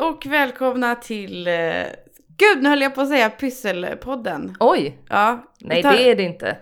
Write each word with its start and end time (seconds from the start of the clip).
och 0.00 0.26
välkomna 0.26 0.94
till... 0.94 1.46
eh, 1.46 1.52
Gud, 2.36 2.62
nu 2.62 2.68
höll 2.68 2.80
jag 2.80 2.94
på 2.94 3.00
att 3.00 3.08
säga 3.08 3.30
Pysselpodden. 3.30 4.56
Oj! 4.60 4.98
Ja. 5.08 5.44
Nej 5.60 5.82
tar- 5.82 5.92
det 5.92 6.10
är 6.10 6.16
det 6.16 6.22
inte. 6.22 6.56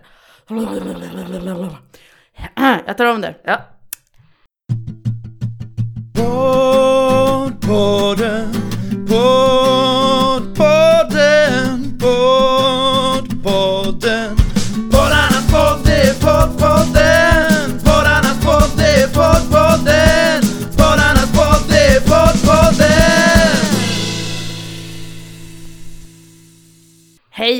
Jag 2.87 2.96
tar 2.96 3.06
om 3.06 3.21
det. 3.21 3.35
Ja. 3.45 3.61
Poddpodden, 7.59 8.53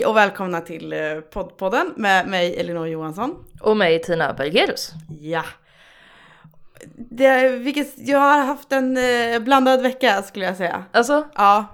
och 0.09 0.17
välkomna 0.17 0.61
till 0.61 0.93
eh, 0.93 1.21
poddpodden 1.33 1.93
med 1.97 2.29
mig 2.29 2.61
Elinor 2.61 2.89
Johansson. 2.89 3.45
Och 3.61 3.77
mig 3.77 4.03
Tina 4.03 4.33
Bergerus. 4.33 4.93
Ja. 5.21 5.45
Det, 6.97 7.49
vilket, 7.49 7.95
jag 7.97 8.19
har 8.19 8.39
haft 8.39 8.73
en 8.73 8.97
eh, 8.97 9.39
blandad 9.39 9.83
vecka 9.83 10.23
skulle 10.23 10.45
jag 10.45 10.57
säga. 10.57 10.85
Alltså, 10.93 11.29
Ja. 11.35 11.67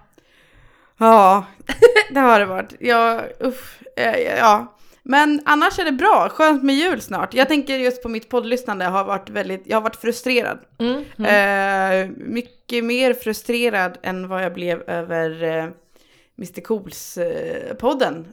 Ja, 0.99 1.45
det 2.11 2.21
har 2.21 2.41
det 2.41 2.47
varit. 2.47 2.75
Jag, 2.81 3.23
uff, 3.41 3.83
eh, 3.97 4.19
ja. 4.39 4.77
Men 5.03 5.43
annars 5.45 5.79
är 5.79 5.85
det 5.85 5.93
bra, 5.93 6.29
skönt 6.29 6.63
med 6.63 6.75
jul 6.75 7.01
snart. 7.01 7.35
Jag 7.35 7.49
tänker 7.49 7.77
just 7.77 8.03
på 8.03 8.09
mitt 8.09 8.29
poddlyssnande, 8.29 8.85
jag 8.85 8.93
har 8.93 9.05
varit 9.05 9.31
väldigt, 9.31 9.63
jag 9.67 9.77
har 9.77 9.83
varit 9.83 9.97
frustrerad. 9.97 10.59
mm, 10.79 11.05
mm. 11.19 12.05
Eh, 12.05 12.11
mycket 12.17 12.85
mer 12.85 13.15
frustrerad 13.15 13.99
än 14.03 14.29
vad 14.29 14.45
jag 14.45 14.55
blev 14.55 14.83
över 14.91 15.45
Mr 16.39 16.61
Cools 16.61 17.19
eh. 17.19 17.77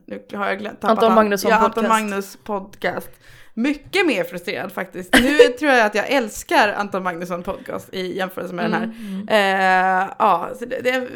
Nu 0.05 0.37
har 0.37 0.47
jag 0.47 0.59
glömt. 0.59 0.83
Anton 0.83 1.13
Magnusson 1.13 1.51
ja, 1.51 1.57
Anton. 1.57 1.87
Magnus 1.87 2.37
podcast. 2.43 3.09
Mycket 3.53 4.05
mer 4.05 4.23
frustrerad 4.23 4.71
faktiskt. 4.71 5.13
Nu 5.13 5.37
tror 5.59 5.71
jag 5.71 5.85
att 5.85 5.95
jag 5.95 6.09
älskar 6.09 6.73
Anton 6.73 7.03
Magnusson 7.03 7.43
podcast 7.43 7.93
i 7.93 8.17
jämförelse 8.17 8.53
med 8.53 8.65
den 8.65 8.73
här. 8.73 8.83
Mm, 8.83 9.27
Eh, 9.29 10.13
ja, 10.19 10.49
så 10.59 10.65
det, 10.65 10.81
det 10.81 11.07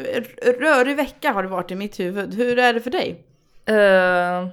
rörig 0.52 0.96
vecka 0.96 1.32
har 1.32 1.42
det 1.42 1.48
varit 1.48 1.70
i 1.70 1.74
mitt 1.74 2.00
huvud. 2.00 2.34
Hur 2.34 2.58
är 2.58 2.72
det 2.72 2.80
för 2.80 2.90
dig? 2.90 3.24
Eh, 3.66 4.48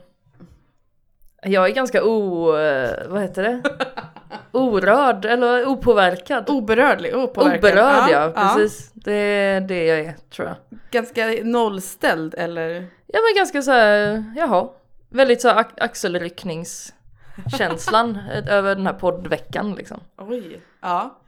jag 1.51 1.67
är 1.67 1.73
ganska 1.73 2.03
o... 2.03 2.57
eh, 2.57 3.07
vad 3.07 3.21
heter 3.21 3.43
det? 3.43 3.61
Orörd 4.51 5.25
eller 5.25 5.65
opåverkad. 5.65 6.49
Oberördlig, 6.49 7.15
opåverkad. 7.15 7.59
Oberörd 7.59 8.09
ja, 8.09 8.31
precis. 8.35 8.91
Det 8.93 9.13
är 9.13 9.61
det 9.61 9.85
jag 9.85 9.99
är 9.99 10.13
tror 10.29 10.47
jag. 10.47 10.57
Ganska 10.91 11.27
nollställd 11.43 12.33
eller? 12.37 12.73
Jag 13.07 13.21
var 13.21 13.35
ganska 13.37 13.61
så 13.61 13.71
här, 13.71 14.23
jaha. 14.35 14.69
Väldigt 15.09 15.41
så 15.41 15.49
här 15.49 15.65
axelryckningskänslan 15.77 18.17
över 18.49 18.75
den 18.75 18.85
här 18.85 18.93
poddveckan 18.93 19.75
liksom. 19.75 19.99
Oj. 20.17 20.61
Ja. 20.81 21.19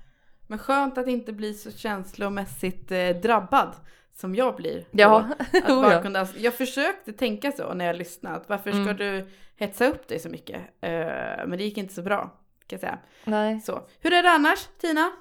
Men 0.47 0.59
skönt 0.59 0.97
att 0.97 1.07
inte 1.07 1.33
bli 1.33 1.53
så 1.53 1.71
känslomässigt 1.71 2.91
eh, 2.91 3.09
drabbad 3.09 3.71
som 4.13 4.35
jag 4.35 4.55
blir. 4.55 4.85
Ja, 4.91 5.25
Då. 5.39 5.45
Att 5.57 5.63
oh, 5.69 5.81
bara 5.81 5.93
ja. 5.93 6.01
kunna, 6.01 6.27
jag 6.37 6.53
försökte 6.53 7.13
tänka 7.13 7.51
så 7.51 7.73
när 7.73 7.85
jag 7.85 7.95
lyssnade. 7.95 8.35
Att 8.35 8.49
varför 8.49 8.71
ska 8.71 8.79
Mm. 8.81 8.97
du 8.97 9.27
hetsa 9.57 9.87
upp 9.87 10.07
dig 10.07 10.19
så 10.19 10.29
mycket? 10.29 10.61
Eh, 10.81 10.89
men 11.47 11.51
det 11.51 11.63
gick 11.63 11.77
inte 11.77 11.93
så 11.93 12.01
bra. 12.01 12.33
Kan 12.67 12.75
jag 12.75 12.79
säga. 12.79 12.97
Nej. 13.23 13.59
Så. 13.61 13.81
Hur 14.01 14.13
är 14.13 14.23
det 14.23 14.29
annars 14.31 14.67
Tina? 14.81 15.11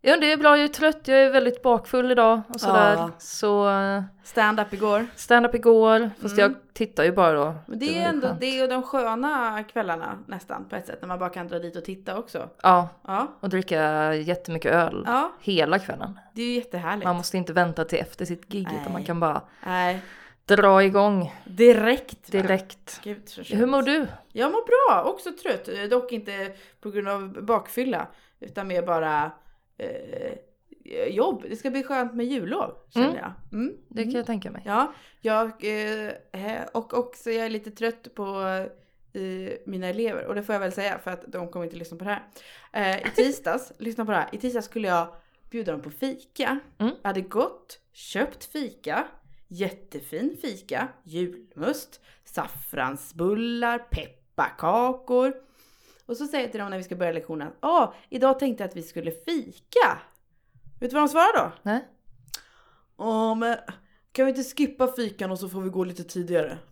Ja 0.00 0.16
det 0.16 0.32
är 0.32 0.36
bra, 0.36 0.56
jag 0.56 0.64
är 0.64 0.68
trött, 0.68 1.08
jag 1.08 1.18
är 1.22 1.30
väldigt 1.30 1.62
bakfull 1.62 2.10
idag 2.10 2.40
och 2.48 2.60
sådär. 2.60 2.92
Ja. 2.94 3.10
Så 3.18 3.70
eh, 3.70 4.02
Stand-up 4.24 4.72
igår. 4.72 5.06
stand-up 5.16 5.54
igår, 5.54 6.10
fast 6.22 6.38
Mm. 6.38 6.52
jag 6.52 6.74
tittar 6.74 7.04
ju 7.04 7.12
bara 7.12 7.32
då. 7.32 7.54
Men 7.66 7.78
det 7.78 7.98
är 7.98 8.02
var 8.02 8.08
ändå 8.08 8.26
skönt. 8.28 8.40
det 8.40 8.58
är 8.60 8.68
de 8.68 8.82
sköna 8.82 9.62
kvällarna 9.64 10.18
nästan 10.26 10.64
på 10.68 10.76
ett 10.76 10.86
sätt. 10.86 10.98
När 11.00 11.08
man 11.08 11.18
bara 11.18 11.30
kan 11.30 11.48
dra 11.48 11.58
dit 11.58 11.76
och 11.76 11.84
titta 11.84 12.18
också. 12.18 12.48
Ja, 12.62 12.88
Ja, 13.06 13.26
och 13.40 13.48
dricka 13.48 14.14
jättemycket 14.14 14.72
öl 14.72 15.02
ja 15.06 15.32
hela 15.40 15.78
kvällen. 15.78 16.18
det 16.34 16.42
är 16.42 16.46
ju 16.46 16.52
jättehärligt. 16.54 17.04
Man 17.04 17.16
måste 17.16 17.36
inte 17.36 17.52
vänta 17.52 17.84
till 17.84 17.98
efter 17.98 18.24
sitt 18.24 18.48
gig 18.48 18.68
utan 18.80 18.92
man 18.92 19.04
kan 19.04 19.20
bara 19.20 19.42
Nej, 19.66 20.00
dra 20.46 20.84
igång 20.84 21.32
direkt. 21.44 22.32
direkt. 22.32 23.00
Gud, 23.04 23.22
Hur 23.50 23.66
mår 23.66 23.82
du? 23.82 24.06
Jag 24.32 24.52
mår 24.52 24.66
bra, 24.66 25.10
också 25.12 25.32
trött. 25.42 25.68
Eh, 25.68 25.82
Dock 25.84 26.12
inte 26.12 26.52
på 26.80 26.90
grund 26.90 27.08
av 27.08 27.44
bakfylla. 27.44 28.08
Utan 28.40 28.68
mer 28.68 28.82
bara 28.82 29.30
eh, 29.78 31.08
jobb. 31.08 31.44
Det 31.50 31.56
ska 31.56 31.70
bli 31.70 31.82
skönt 31.82 32.14
med 32.14 32.26
jullov 32.26 32.74
känner 32.94 33.06
Mm. 33.08 33.18
jag. 33.18 33.32
Mm. 33.60 33.76
Det 33.88 34.02
kan 34.02 34.12
jag 34.12 34.26
tänka 34.26 34.50
mig. 34.50 34.62
Ja, 34.66 34.92
jag, 35.20 35.46
eh, 35.64 36.62
och 36.72 36.94
också 36.98 37.30
jag 37.30 37.46
är 37.46 37.50
lite 37.50 37.70
trött 37.70 38.14
på 38.14 38.40
eh, 39.12 39.52
mina 39.66 39.86
elever. 39.86 40.26
Och 40.26 40.34
det 40.34 40.42
får 40.42 40.52
jag 40.52 40.60
väl 40.60 40.72
säga 40.72 40.98
för 40.98 41.10
att 41.10 41.24
de 41.32 41.48
kommer 41.48 41.64
inte 41.64 41.76
lyssna 41.76 41.96
på 41.98 42.04
det 42.04 42.10
här. 42.10 42.22
Eh, 42.72 43.06
I 43.06 43.10
tisdags, 43.14 43.72
lyssna 43.78 44.04
på 44.04 44.10
det 44.10 44.16
här. 44.16 44.28
I 44.32 44.38
tisdags 44.38 44.66
skulle 44.66 44.88
jag 44.88 45.08
bjuda 45.50 45.72
dem 45.72 45.80
på 45.82 45.90
fika. 45.90 46.58
Mm. 46.78 46.92
Jag 47.02 47.08
hade 47.08 47.20
gått, 47.20 47.80
köpt 47.92 48.44
fika. 48.44 49.04
Jättefin 49.48 50.36
fika, 50.42 50.88
julmust, 51.04 52.00
saffransbullar, 52.24 53.78
pepparkakor. 53.78 55.34
Och 56.06 56.16
så 56.16 56.26
säger 56.26 56.44
jag 56.44 56.50
till 56.50 56.60
dem 56.60 56.70
när 56.70 56.78
vi 56.78 56.84
ska 56.84 56.96
börja 56.96 57.12
lektionen. 57.12 57.52
Ja, 57.60 57.94
idag 58.10 58.38
tänkte 58.38 58.62
jag 58.62 58.68
att 58.68 58.76
vi 58.76 58.82
skulle 58.82 59.10
fika. 59.10 59.98
Vet 60.80 60.90
du 60.90 60.94
vad 60.94 61.02
de 61.02 61.08
svarar 61.08 61.44
då? 61.44 61.52
Nej? 61.62 61.88
Ja 62.98 63.34
men 63.34 63.56
kan 64.12 64.26
vi 64.26 64.30
inte 64.30 64.44
skippa 64.44 64.92
fikan 64.92 65.30
och 65.30 65.38
så 65.38 65.48
får 65.48 65.60
vi 65.60 65.68
gå 65.68 65.84
lite 65.84 66.04
tidigare? 66.04 66.58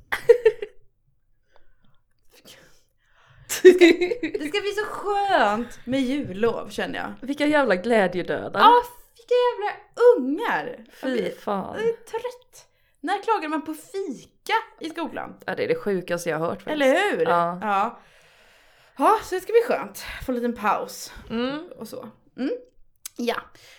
Det 3.62 4.49
ska 4.49 4.61
bli 4.61 4.73
så 4.77 4.85
skönt 4.85 5.79
med 5.85 6.01
jullov 6.01 6.69
känner 6.69 6.99
jag. 6.99 7.27
Vilka 7.27 7.47
jävla 7.47 7.77
glädjedödare. 7.77 8.62
Ja, 8.62 8.83
vilka 9.17 9.35
jävla 9.45 9.71
ungar! 10.17 10.85
Fy 10.93 11.31
fan. 11.31 11.75
jag 11.79 11.89
är 11.89 11.93
trött. 11.93 12.67
När 13.01 13.23
klagar 13.23 13.49
man 13.49 13.63
på 13.65 13.75
fika 13.75 14.53
i 14.81 14.91
skolan? 14.91 15.35
Ja, 15.47 15.55
det 15.55 15.65
är 15.65 15.69
det 15.69 15.75
sjukaste 15.75 16.31
jag 16.31 16.39
har 16.39 16.47
hört 16.47 16.63
faktiskt. 16.63 16.73
Eller 16.73 17.17
hur? 17.17 17.23
Ja. 17.23 17.59
ja. 17.63 18.01
Ja, 18.99 19.19
så 19.25 19.35
det 19.35 19.41
ska 19.41 19.53
bli 19.53 19.63
skönt. 19.69 19.99
Få 20.27 20.33
en 20.33 20.37
liten 20.37 20.55
paus. 20.55 21.13
Mm. 21.31 21.65
och 21.79 21.89
så. 21.89 22.09
Mm. 22.37 22.51
Ja, 23.17 23.37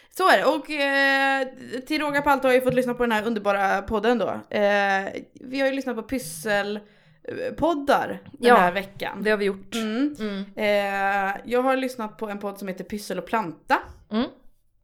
så 0.10 0.30
är 0.30 0.38
det. 0.38 0.46
Och 0.46 0.70
eh, 0.70 1.48
till 1.86 2.02
råga 2.02 2.22
på 2.22 2.30
allt 2.30 2.44
har 2.44 2.52
jag 2.52 2.64
fått 2.64 2.74
lyssna 2.74 2.94
på 2.94 3.04
den 3.04 3.12
här 3.12 3.28
underbara 3.28 3.82
podden 3.82 4.18
då. 4.18 4.28
Eh, 4.50 5.06
vi 5.34 5.60
har 5.60 5.68
ju 5.68 5.74
lyssnat 5.74 5.96
på 5.96 6.04
pysselpoddar 6.04 8.08
den 8.24 8.48
Ja, 8.48 8.56
här 8.56 8.72
veckan. 8.72 9.24
Det 9.24 9.30
har 9.30 9.38
vi 9.38 9.46
gjort. 9.46 9.76
Mm. 9.76 10.16
Mm. 10.20 10.46
Eh, 10.56 11.36
jag 11.46 11.62
har 11.62 11.76
lyssnat 11.76 12.18
på 12.18 12.30
en 12.30 12.40
podd 12.40 12.60
som 12.60 12.68
heter 12.68 12.84
Pyssel 12.84 13.20
och 13.20 13.26
planta. 13.26 13.80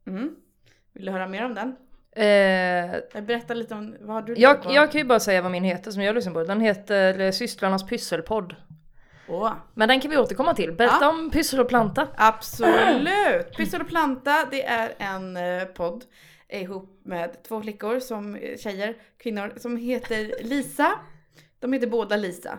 Mm. 0.06 0.18
Mm. 0.22 0.34
Vill 0.92 1.04
du 1.06 1.12
höra 1.12 1.28
mer 1.28 1.44
om 1.44 1.54
den? 1.54 1.76
Eh, 2.16 2.24
Jag 3.14 3.24
berättar 3.26 3.54
lite 3.54 3.74
om 3.74 3.96
vad 4.00 4.14
har 4.14 4.22
du 4.22 4.34
jag, 4.36 4.62
på? 4.62 4.72
jag 4.72 4.92
kan 4.92 5.00
ju 5.00 5.04
bara 5.06 5.20
säga 5.20 5.42
vad 5.42 5.50
min 5.52 5.64
heter 5.64 5.90
som 5.90 6.02
jag 6.02 6.14
lyssnar 6.14 6.32
på. 6.32 6.44
Den 6.44 6.60
heter 6.60 7.30
Systrarnas 7.32 7.86
pysselpodd. 7.86 8.54
Åh, 9.28 9.52
Men 9.74 9.88
den 9.88 10.00
kan 10.00 10.10
vi 10.10 10.16
återkomma 10.16 10.54
till. 10.54 10.72
Berätta 10.72 10.98
Ja. 11.00 11.08
om 11.10 11.30
pyssel 11.30 11.60
och 11.60 11.68
planta. 11.68 12.08
absolut! 12.16 13.52
Pyssel 13.56 13.80
och 13.80 13.88
planta, 13.88 14.48
det 14.50 14.64
är 14.64 14.92
en 14.98 15.36
eh, 15.36 15.64
podd 15.64 16.04
ihop 16.48 17.00
med 17.04 17.42
två 17.42 17.62
flickor, 17.62 18.00
som 18.00 18.34
eh, 18.36 18.56
tjejer, 18.58 18.94
kvinnor, 19.18 19.52
som 19.56 19.76
heter 19.76 20.34
Lisa. 20.44 20.92
De 21.58 21.72
heter 21.72 21.86
båda 21.86 22.16
Lisa. 22.16 22.58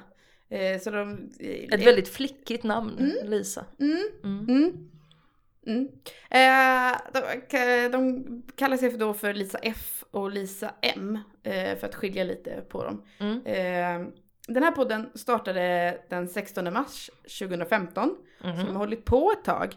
Eh, 0.49 0.79
så 0.81 0.91
de... 0.91 1.29
Ett 1.71 1.85
väldigt 1.87 2.09
flickigt 2.09 2.63
namn, 2.63 3.13
Lisa. 3.23 3.65
Mm, 3.79 3.99
Mm. 4.23 4.89
Mm, 5.67 5.87
mm. 6.29 6.93
Eh, 6.93 6.99
de, 7.13 7.89
de 7.91 8.43
kallar 8.55 8.77
sig 8.77 8.91
för 8.91 8.97
då 8.97 9.13
för 9.13 9.33
Lisa 9.33 9.57
F 9.57 10.03
och 10.11 10.31
Lisa 10.31 10.73
M, 10.81 11.19
eh, 11.43 11.77
för 11.77 11.87
att 11.87 11.95
skilja 11.95 12.23
lite 12.23 12.61
på 12.69 12.83
dem. 12.83 13.05
Mm. 13.19 13.45
Eh, 13.45 14.07
den 14.47 14.63
här 14.63 14.71
podden 14.71 15.09
startade 15.15 15.97
den 16.09 16.27
16 16.27 16.73
mars 16.73 17.09
2015. 17.39 18.15
Så 18.41 18.47
de 18.47 18.67
har 18.67 18.73
hållit 18.73 19.05
på 19.05 19.31
ett 19.31 19.45
tag. 19.45 19.75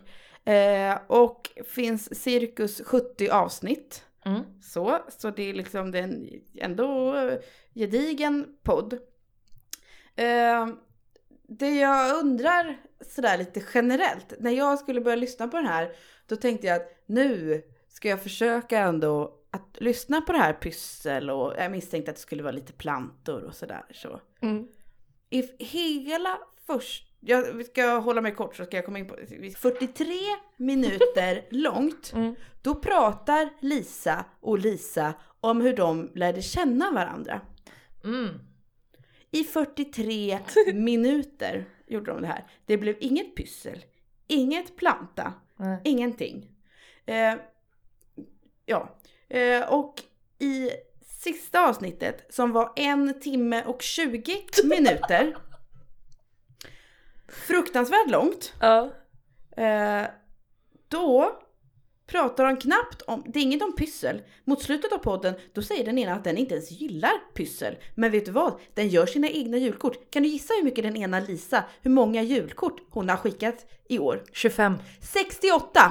Och 1.06 1.50
finns 1.66 2.22
cirkus 2.22 2.82
70 2.84 3.28
avsnitt. 3.28 4.04
Mm. 4.24 4.42
Så, 4.62 4.98
så 5.08 5.30
det 5.30 5.50
är 5.50 5.54
liksom 5.54 5.90
det 5.90 5.98
är 5.98 6.02
en 6.02 6.40
ändå 6.58 7.14
gedigen 7.74 8.46
podd. 8.62 8.98
Det 11.48 11.70
jag 11.70 12.18
undrar 12.18 12.76
sådär 13.00 13.38
lite 13.38 13.62
generellt, 13.74 14.34
när 14.38 14.50
jag 14.50 14.78
skulle 14.78 15.00
börja 15.00 15.16
lyssna 15.16 15.48
på 15.48 15.56
den 15.56 15.66
här, 15.66 15.92
då 16.26 16.36
tänkte 16.36 16.66
jag 16.66 16.76
att 16.76 17.02
nu 17.06 17.62
ska 17.88 18.08
jag 18.08 18.22
försöka 18.22 18.78
ändå 18.78 19.32
att 19.50 19.76
lyssna 19.80 20.20
på 20.20 20.32
det 20.32 20.38
här 20.38 20.52
pyssel 20.52 21.30
och 21.30 21.54
jag 21.58 21.70
misstänkte 21.70 22.10
att 22.10 22.16
det 22.16 22.22
skulle 22.22 22.42
vara 22.42 22.52
lite 22.52 22.72
plantor 22.72 23.42
och 23.42 23.54
sådär. 23.54 23.84
Så. 23.92 24.20
Mm. 24.42 24.68
I 25.30 25.64
hela 25.64 26.38
första 26.66 27.06
jag 27.20 27.66
ska 27.66 27.98
hålla 27.98 28.20
mig 28.20 28.34
kort 28.34 28.56
så 28.56 28.64
ska 28.64 28.76
jag 28.76 28.84
komma 28.84 28.98
in 28.98 29.06
på 29.06 29.16
43 29.56 30.14
minuter 30.56 31.46
långt. 31.50 32.12
Mm. 32.14 32.34
Då 32.62 32.74
pratar 32.74 33.48
Lisa 33.60 34.24
och 34.40 34.58
Lisa 34.58 35.14
om 35.40 35.60
hur 35.60 35.76
de 35.76 36.10
lärde 36.14 36.42
känna 36.42 36.92
varandra. 36.92 37.40
Mm. 38.04 38.28
I 39.30 39.44
43 39.44 40.38
minuter 40.74 41.64
gjorde 41.86 42.10
de 42.12 42.20
det 42.22 42.28
här. 42.28 42.50
Det 42.66 42.78
blev 42.78 42.96
inget 43.00 43.34
pyssel, 43.36 43.84
inget 44.26 44.76
planta, 44.76 45.32
Nej. 45.56 45.80
ingenting. 45.84 46.50
Eh, 47.06 47.34
ja, 48.66 48.96
eh, 49.28 49.72
och 49.72 50.02
i 50.38 50.70
sista 51.06 51.68
avsnittet 51.68 52.26
som 52.34 52.52
var 52.52 52.72
en 52.76 53.20
timme 53.20 53.64
och 53.64 53.82
20 53.82 54.36
minuter. 54.64 55.36
fruktansvärt 57.28 58.10
långt. 58.10 58.54
Ja. 58.60 58.90
Eh, 59.56 60.06
då 60.88 61.40
pratar 62.06 62.44
de 62.44 62.56
knappt 62.56 63.02
om, 63.02 63.24
det 63.26 63.38
är 63.38 63.42
inget 63.42 63.62
om 63.62 63.76
pyssel. 63.76 64.22
Mot 64.44 64.62
slutet 64.62 64.92
av 64.92 64.98
podden, 64.98 65.34
då 65.52 65.62
säger 65.62 65.84
den 65.84 65.98
ena 65.98 66.14
att 66.14 66.24
den 66.24 66.38
inte 66.38 66.54
ens 66.54 66.70
gillar 66.70 67.12
pyssel. 67.34 67.76
Men 67.94 68.10
vet 68.10 68.24
du 68.24 68.32
vad? 68.32 68.60
Den 68.74 68.88
gör 68.88 69.06
sina 69.06 69.28
egna 69.28 69.56
julkort. 69.56 70.10
Kan 70.10 70.22
du 70.22 70.28
gissa 70.28 70.54
hur 70.54 70.64
mycket 70.64 70.84
den 70.84 70.96
ena 70.96 71.20
Lisa, 71.20 71.64
hur 71.82 71.90
många 71.90 72.22
julkort 72.22 72.80
hon 72.90 73.08
har 73.08 73.16
skickat 73.16 73.66
i 73.88 73.98
år? 73.98 74.24
25. 74.32 74.74
68! 75.00 75.90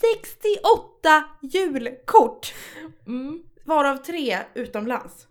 68 0.00 1.24
julkort! 1.42 2.54
Mm. 3.06 3.42
Varav 3.64 3.96
tre 3.96 4.38
utomlands. 4.54 5.26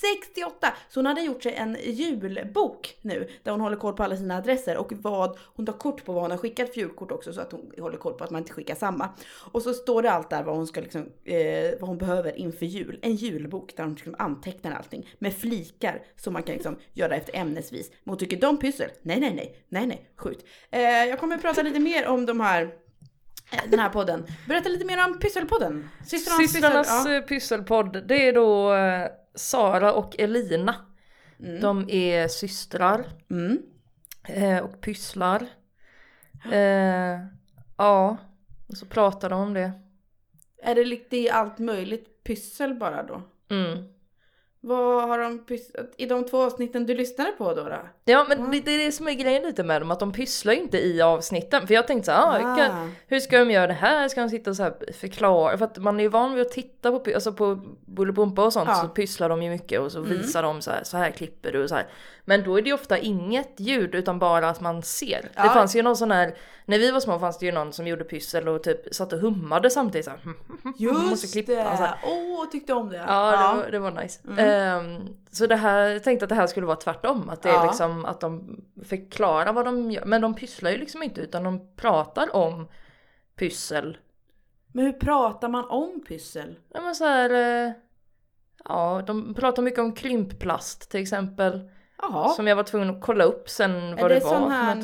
68! 0.00 0.74
Så 0.88 0.98
hon 0.98 1.06
hade 1.06 1.20
gjort 1.20 1.42
sig 1.42 1.54
en 1.54 1.76
julbok 1.84 2.96
nu 3.02 3.28
där 3.42 3.52
hon 3.52 3.60
håller 3.60 3.76
koll 3.76 3.92
på 3.92 4.02
alla 4.02 4.16
sina 4.16 4.36
adresser 4.36 4.76
och 4.76 4.92
vad 4.92 5.38
hon 5.40 5.66
tar 5.66 5.72
kort 5.72 6.04
på 6.04 6.12
vad 6.12 6.22
hon 6.22 6.30
har 6.30 6.38
skickat 6.38 6.68
för 6.72 6.80
julkort 6.80 7.12
också 7.12 7.32
så 7.32 7.40
att 7.40 7.52
hon 7.52 7.72
håller 7.78 7.98
koll 7.98 8.12
på 8.12 8.24
att 8.24 8.30
man 8.30 8.42
inte 8.42 8.52
skickar 8.52 8.74
samma. 8.74 9.08
Och 9.52 9.62
så 9.62 9.74
står 9.74 10.02
det 10.02 10.10
allt 10.10 10.30
där 10.30 10.42
vad 10.42 10.56
hon 10.56 10.66
ska 10.66 10.80
liksom, 10.80 11.00
eh, 11.24 11.70
vad 11.80 11.88
hon 11.88 11.98
behöver 11.98 12.38
inför 12.38 12.66
jul. 12.66 12.98
En 13.02 13.14
julbok 13.14 13.76
där 13.76 13.84
hon 13.84 13.94
liksom 13.94 14.14
antecknar 14.18 14.72
allting 14.72 15.08
med 15.18 15.34
flikar 15.34 16.02
som 16.16 16.32
man 16.32 16.42
kan 16.42 16.54
liksom 16.54 16.76
göra 16.92 17.16
efter 17.16 17.36
ämnesvis. 17.36 17.90
Men 18.04 18.10
hon 18.10 18.18
tycker 18.18 18.36
de 18.36 18.58
pyssel? 18.58 18.90
Nej, 19.02 19.20
nej, 19.20 19.34
nej, 19.34 19.56
nej, 19.68 19.86
nej, 19.86 20.10
skjut. 20.16 20.46
Eh, 20.70 20.80
jag 20.80 21.18
kommer 21.20 21.38
prata 21.38 21.62
lite 21.62 21.80
mer 21.80 22.06
om 22.06 22.26
de 22.26 22.40
här 22.40 22.62
eh, 23.52 23.70
den 23.70 23.80
här 23.80 23.88
podden. 23.88 24.26
Berätta 24.48 24.68
lite 24.68 24.84
mer 24.84 25.04
om 25.04 25.18
Pysselpodden. 25.18 25.88
Systrarnas 26.06 26.50
Systrarnas 26.50 26.86
pyssel. 26.86 27.12
Ja. 27.12 27.18
eh, 27.18 27.26
pysselpodd, 27.26 28.08
det 28.08 28.28
är 28.28 28.32
då 28.32 28.74
eh, 28.74 29.08
Sara 29.36 29.92
och 29.92 30.18
Elina. 30.18 30.74
Mm. 31.40 31.60
De 31.60 31.90
är 31.90 32.28
systrar 32.28 33.04
Mm. 33.30 33.62
eh, 34.28 34.58
och 34.58 34.80
pysslar. 34.80 35.46
Eh, 36.52 37.18
ja, 37.76 38.16
och 38.66 38.76
så 38.76 38.86
pratar 38.86 39.30
de 39.30 39.40
om 39.40 39.54
det. 39.54 39.72
Är 40.62 40.74
det 40.74 40.84
lite 40.84 41.32
allt 41.32 41.58
möjligt 41.58 42.24
pyssel 42.24 42.74
bara 42.74 43.02
då? 43.02 43.22
Mm. 43.50 43.84
Vad 44.66 45.08
har 45.08 45.18
de 45.18 45.38
pysslat 45.38 45.86
i 45.96 46.06
de 46.06 46.24
två 46.24 46.42
avsnitten 46.42 46.86
du 46.86 46.94
lyssnade 46.94 47.32
på 47.32 47.54
då? 47.54 47.62
då? 47.64 47.78
Ja 48.04 48.26
men 48.28 48.50
det, 48.50 48.60
det 48.60 48.70
är 48.74 48.86
det 48.86 48.92
som 48.92 49.08
är 49.08 49.12
grejen 49.12 49.42
lite 49.42 49.64
med 49.64 49.82
dem, 49.82 49.90
att 49.90 50.00
de 50.00 50.12
pysslar 50.12 50.52
ju 50.52 50.58
inte 50.60 50.78
i 50.78 51.02
avsnitten. 51.02 51.66
För 51.66 51.74
jag 51.74 51.86
tänkte 51.86 52.06
så 52.06 52.12
här, 52.12 52.40
ah, 52.40 52.56
kan, 52.56 52.92
hur 53.06 53.20
ska 53.20 53.38
de 53.38 53.50
göra 53.50 53.66
det 53.66 53.72
här? 53.72 54.08
Ska 54.08 54.20
de 54.20 54.30
sitta 54.30 54.50
och 54.50 54.56
så 54.56 54.70
förklara? 55.00 55.58
För 55.58 55.64
att 55.64 55.78
man 55.78 55.98
är 56.00 56.04
ju 56.04 56.08
van 56.08 56.34
vid 56.34 56.46
att 56.46 56.52
titta 56.52 56.98
på, 56.98 57.10
alltså 57.14 57.32
på 57.32 57.60
Bolibompa 57.86 58.44
och 58.44 58.52
sånt 58.52 58.68
Ja. 58.68 58.74
så 58.74 58.88
pysslar 58.88 59.28
de 59.28 59.42
ju 59.42 59.50
mycket 59.50 59.80
och 59.80 59.92
så 59.92 59.98
Mm. 59.98 60.10
visar 60.10 60.42
de 60.42 60.62
så 60.62 60.70
här, 60.70 60.80
så 60.84 60.96
här 60.96 61.10
klipper 61.10 61.52
du 61.52 61.62
och 61.62 61.68
så 61.68 61.74
här. 61.74 61.86
Men 62.24 62.42
då 62.44 62.58
är 62.58 62.62
det 62.62 62.68
ju 62.68 62.74
ofta 62.74 62.98
inget 62.98 63.52
ljud 63.60 63.94
utan 63.94 64.18
bara 64.18 64.48
att 64.48 64.60
man 64.60 64.82
ser. 64.82 65.28
Det 65.34 65.48
fanns 65.48 65.76
ju 65.76 65.82
någon 65.82 65.96
sån 65.96 66.10
här, 66.10 66.34
när 66.68 66.78
vi 66.78 66.90
var 66.90 67.00
små 67.00 67.18
fanns 67.18 67.38
det 67.38 67.46
ju 67.46 67.52
någon 67.52 67.72
som 67.72 67.86
gjorde 67.86 68.04
pyssel 68.04 68.48
och 68.48 68.62
typ 68.62 68.94
satt 68.94 69.12
och 69.12 69.18
hummade 69.18 69.70
samtidigt 69.70 70.04
så 70.04 70.10
här. 70.10 70.20
måste 70.64 70.82
Just 70.82 71.32
klippa, 71.32 71.52
det! 71.52 71.64
alltså. 71.64 71.88
Åh, 72.06 72.48
tyckte 72.50 72.72
om 72.72 72.88
det! 72.88 72.96
Ja, 72.96 73.30
det 73.30 73.56
var, 73.62 73.70
det 73.70 73.78
var 73.78 74.02
nice. 74.02 74.42
Ehm, 74.42 75.08
så 75.30 75.46
det 75.46 75.56
här, 75.56 75.88
jag 75.88 76.02
tänkte 76.04 76.24
att 76.24 76.28
det 76.28 76.34
här 76.34 76.46
skulle 76.46 76.66
vara 76.66 76.76
tvärtom. 76.76 77.28
Att 77.28 77.42
det 77.42 77.48
är 77.48 77.52
Ja. 77.54 77.66
liksom 77.66 78.04
att 78.04 78.20
de 78.20 78.60
förklarar 78.84 79.52
vad 79.52 79.64
de 79.64 79.90
gör. 79.90 80.04
Men 80.04 80.20
de 80.20 80.34
pysslar 80.34 80.70
ju 80.70 80.76
liksom 80.78 81.02
inte 81.02 81.20
utan 81.20 81.44
de 81.44 81.76
pratar 81.76 82.36
om 82.36 82.68
pyssel. 83.36 83.98
Men 84.72 84.84
hur 84.84 84.92
pratar 84.92 85.48
man 85.48 85.64
om 85.64 86.04
pyssel? 86.08 86.58
Ja 86.74 86.80
men 86.80 86.94
så 86.94 87.04
här, 87.04 87.30
eh, 87.66 87.72
ja 88.64 89.02
de 89.06 89.34
pratar 89.34 89.62
mycket 89.62 89.80
om 89.80 89.92
krympplast 89.92 90.90
till 90.90 91.00
exempel. 91.02 91.70
Jaha. 92.02 92.28
Som 92.28 92.46
jag 92.46 92.56
var 92.56 92.62
tvungen 92.62 92.90
att 92.90 93.00
kolla 93.00 93.24
upp 93.24 93.48
sen 93.48 93.70
är 93.74 94.02
vad 94.02 94.10
det, 94.10 94.14
det, 94.14 94.24
var. 94.24 94.30
sån 94.32 94.42
för 94.50 94.56
här... 94.56 94.76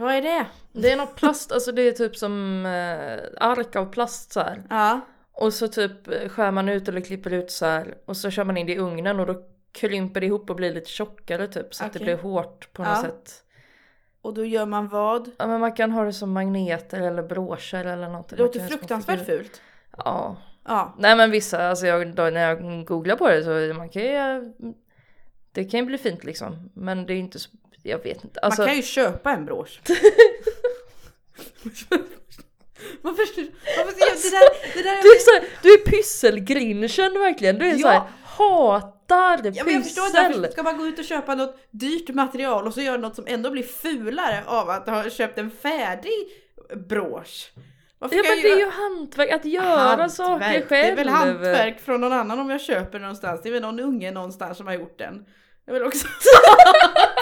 vad 0.00 0.14
är 0.14 0.22
det? 0.22 0.46
Det 0.72 0.90
är 0.92 0.96
något 0.96 1.16
plast, 1.16 1.52
alltså 1.52 1.72
det 1.72 1.82
är 1.82 1.92
typ 1.92 2.16
som 2.16 2.66
eh, 2.66 3.48
ark 3.48 3.76
av 3.76 3.86
plast 3.92 4.32
så 4.32 4.40
här. 4.40 4.62
Ja. 4.70 5.00
Och 5.32 5.52
så 5.54 5.68
typ 5.68 6.30
skär 6.30 6.50
man 6.50 6.68
ut 6.68 6.88
eller 6.88 7.00
klipper 7.00 7.32
ut 7.32 7.50
så 7.50 7.66
här 7.66 7.94
och 8.06 8.16
så 8.16 8.30
kör 8.30 8.44
man 8.44 8.56
in 8.56 8.66
det 8.66 8.72
i 8.72 8.78
ugnen 8.78 9.20
och 9.20 9.26
då 9.26 9.42
krymper 9.72 10.20
det 10.20 10.26
ihop 10.26 10.50
och 10.50 10.56
blir 10.56 10.74
lite 10.74 10.90
tjockare 10.90 11.46
typ 11.48 11.74
så 11.74 11.84
att 11.84 11.92
det 11.92 11.98
blir 11.98 12.16
hårt 12.16 12.72
på 12.72 12.82
något 12.82 12.90
Ja. 12.96 13.02
sätt. 13.02 13.44
Och 14.22 14.34
då 14.34 14.44
gör 14.44 14.66
man 14.66 14.88
vad? 14.88 15.30
Ja 15.38 15.46
men 15.46 15.60
man 15.60 15.72
kan 15.72 15.90
ha 15.92 16.04
det 16.04 16.12
som 16.12 16.32
magneter 16.32 17.00
eller 17.00 17.22
broscher 17.22 17.84
eller 17.84 18.08
något. 18.08 18.28
Det 18.28 18.36
Man 18.36 18.46
låter 18.46 18.58
kan 18.58 18.62
ha 18.62 18.68
små 18.68 18.78
fruktansvärt 18.78 19.18
figurer. 19.18 19.38
fult. 19.38 19.60
Ja. 19.96 20.36
Ja. 20.64 20.94
Nej 20.98 21.16
men 21.16 21.30
vissa, 21.30 21.68
alltså 21.68 21.86
jag, 21.86 22.14
då, 22.14 22.22
när 22.22 22.48
jag 22.48 22.84
googlar 22.86 23.16
på 23.16 23.28
det 23.28 23.42
så 23.44 23.78
man 23.78 23.88
kan 23.88 24.02
ju, 24.02 24.52
det 25.52 25.64
kan 25.64 25.80
ju 25.80 25.86
bli 25.86 25.98
fint 25.98 26.24
liksom. 26.24 26.70
Men 26.74 27.06
det 27.06 27.12
är 27.12 27.14
ju 27.14 27.20
inte 27.20 27.38
så, 27.38 27.50
jag 27.82 28.02
vet 28.02 28.24
inte. 28.24 28.40
Alltså, 28.40 28.60
Man 28.60 28.68
kan 28.68 28.76
ju 28.76 28.82
köpa 28.82 29.30
en 29.32 29.44
brosch. 29.44 29.80
Varför, 33.02 33.22
varför 33.76 33.94
det 34.22 34.30
där, 34.30 34.74
det 34.76 34.82
där 34.82 35.02
du 35.02 35.08
är, 35.14 35.18
så 35.18 35.30
här, 35.30 35.44
du 35.62 35.72
är 35.72 35.78
pysselgrinchen 35.90 37.12
verkligen. 37.12 37.58
Du 37.58 37.66
är 37.66 37.72
Ja. 37.72 37.78
så 37.78 37.88
här, 37.88 38.02
hatar 38.24 39.40
Ja, 39.54 39.64
men 39.64 39.74
jag 39.74 39.84
förstår 39.84 40.06
inte, 40.06 40.28
pyssel. 40.28 40.52
ska 40.52 40.62
man 40.62 40.76
gå 40.78 40.86
ut 40.86 40.98
och 40.98 41.04
köpa 41.04 41.34
något 41.34 41.56
dyrt 41.70 42.08
material 42.08 42.66
och 42.66 42.74
så 42.74 42.80
göra 42.80 42.96
något 42.96 43.14
som 43.16 43.24
ändå 43.28 43.50
blir 43.50 43.62
fulare 43.62 44.42
av 44.46 44.70
att 44.70 44.88
ha 44.88 45.10
köpt 45.10 45.38
en 45.38 45.50
färdig 45.50 46.12
brosch? 46.88 47.52
Varför 47.98 48.16
Ja 48.16 48.22
men 48.28 48.42
det 48.42 48.48
är 48.52 48.58
ju 48.58 48.70
hantverk, 48.70 49.30
att 49.30 49.44
göra 49.44 50.08
saker 50.08 50.66
själv. 50.66 50.66
Det 50.68 50.76
är 50.76 50.96
väl 50.96 51.08
hantverk 51.08 51.80
från 51.80 52.00
någon 52.00 52.12
annan 52.12 52.40
om 52.40 52.50
jag 52.50 52.60
köper 52.60 52.98
någonstans. 52.98 53.40
Det 53.42 53.48
är 53.48 53.52
väl 53.52 53.62
någon 53.62 53.80
unge 53.80 54.10
någonstans 54.10 54.58
som 54.58 54.66
har 54.66 54.74
gjort 54.74 54.98
den. 54.98 55.24
Jag 55.66 55.74
vill 55.74 55.82
också... 55.82 56.06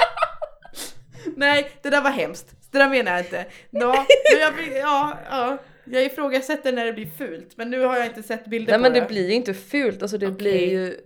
Nej, 1.38 1.70
det 1.82 1.90
där 1.90 2.00
var 2.00 2.11
hemskt. 2.11 2.55
Det 2.70 2.79
där 2.79 2.88
menar 2.88 3.12
jag 3.12 3.20
inte. 3.20 3.46
Ja, 3.70 4.06
jag, 4.40 4.52
ja, 4.76 5.19
ja, 5.31 5.58
jag 5.85 6.05
ifrågasätter 6.05 6.73
när 6.73 6.85
det 6.87 6.93
blir 6.93 7.11
fult. 7.19 7.56
Men 7.56 7.70
nu 7.70 7.81
har 7.85 7.96
jag 7.96 8.06
inte 8.06 8.23
sett 8.23 8.44
bilder 8.46 8.73
Nej 8.73 8.79
på 8.79 8.82
men 8.82 8.92
det. 8.92 9.00
det 9.00 9.07
blir 9.07 9.28
ju 9.28 9.35
inte 9.35 9.54
fult, 9.54 10.02
alltså 10.02 10.18
det 10.18 10.26
Okej. 10.26 10.37
blir 10.37 10.71
ju 10.71 10.97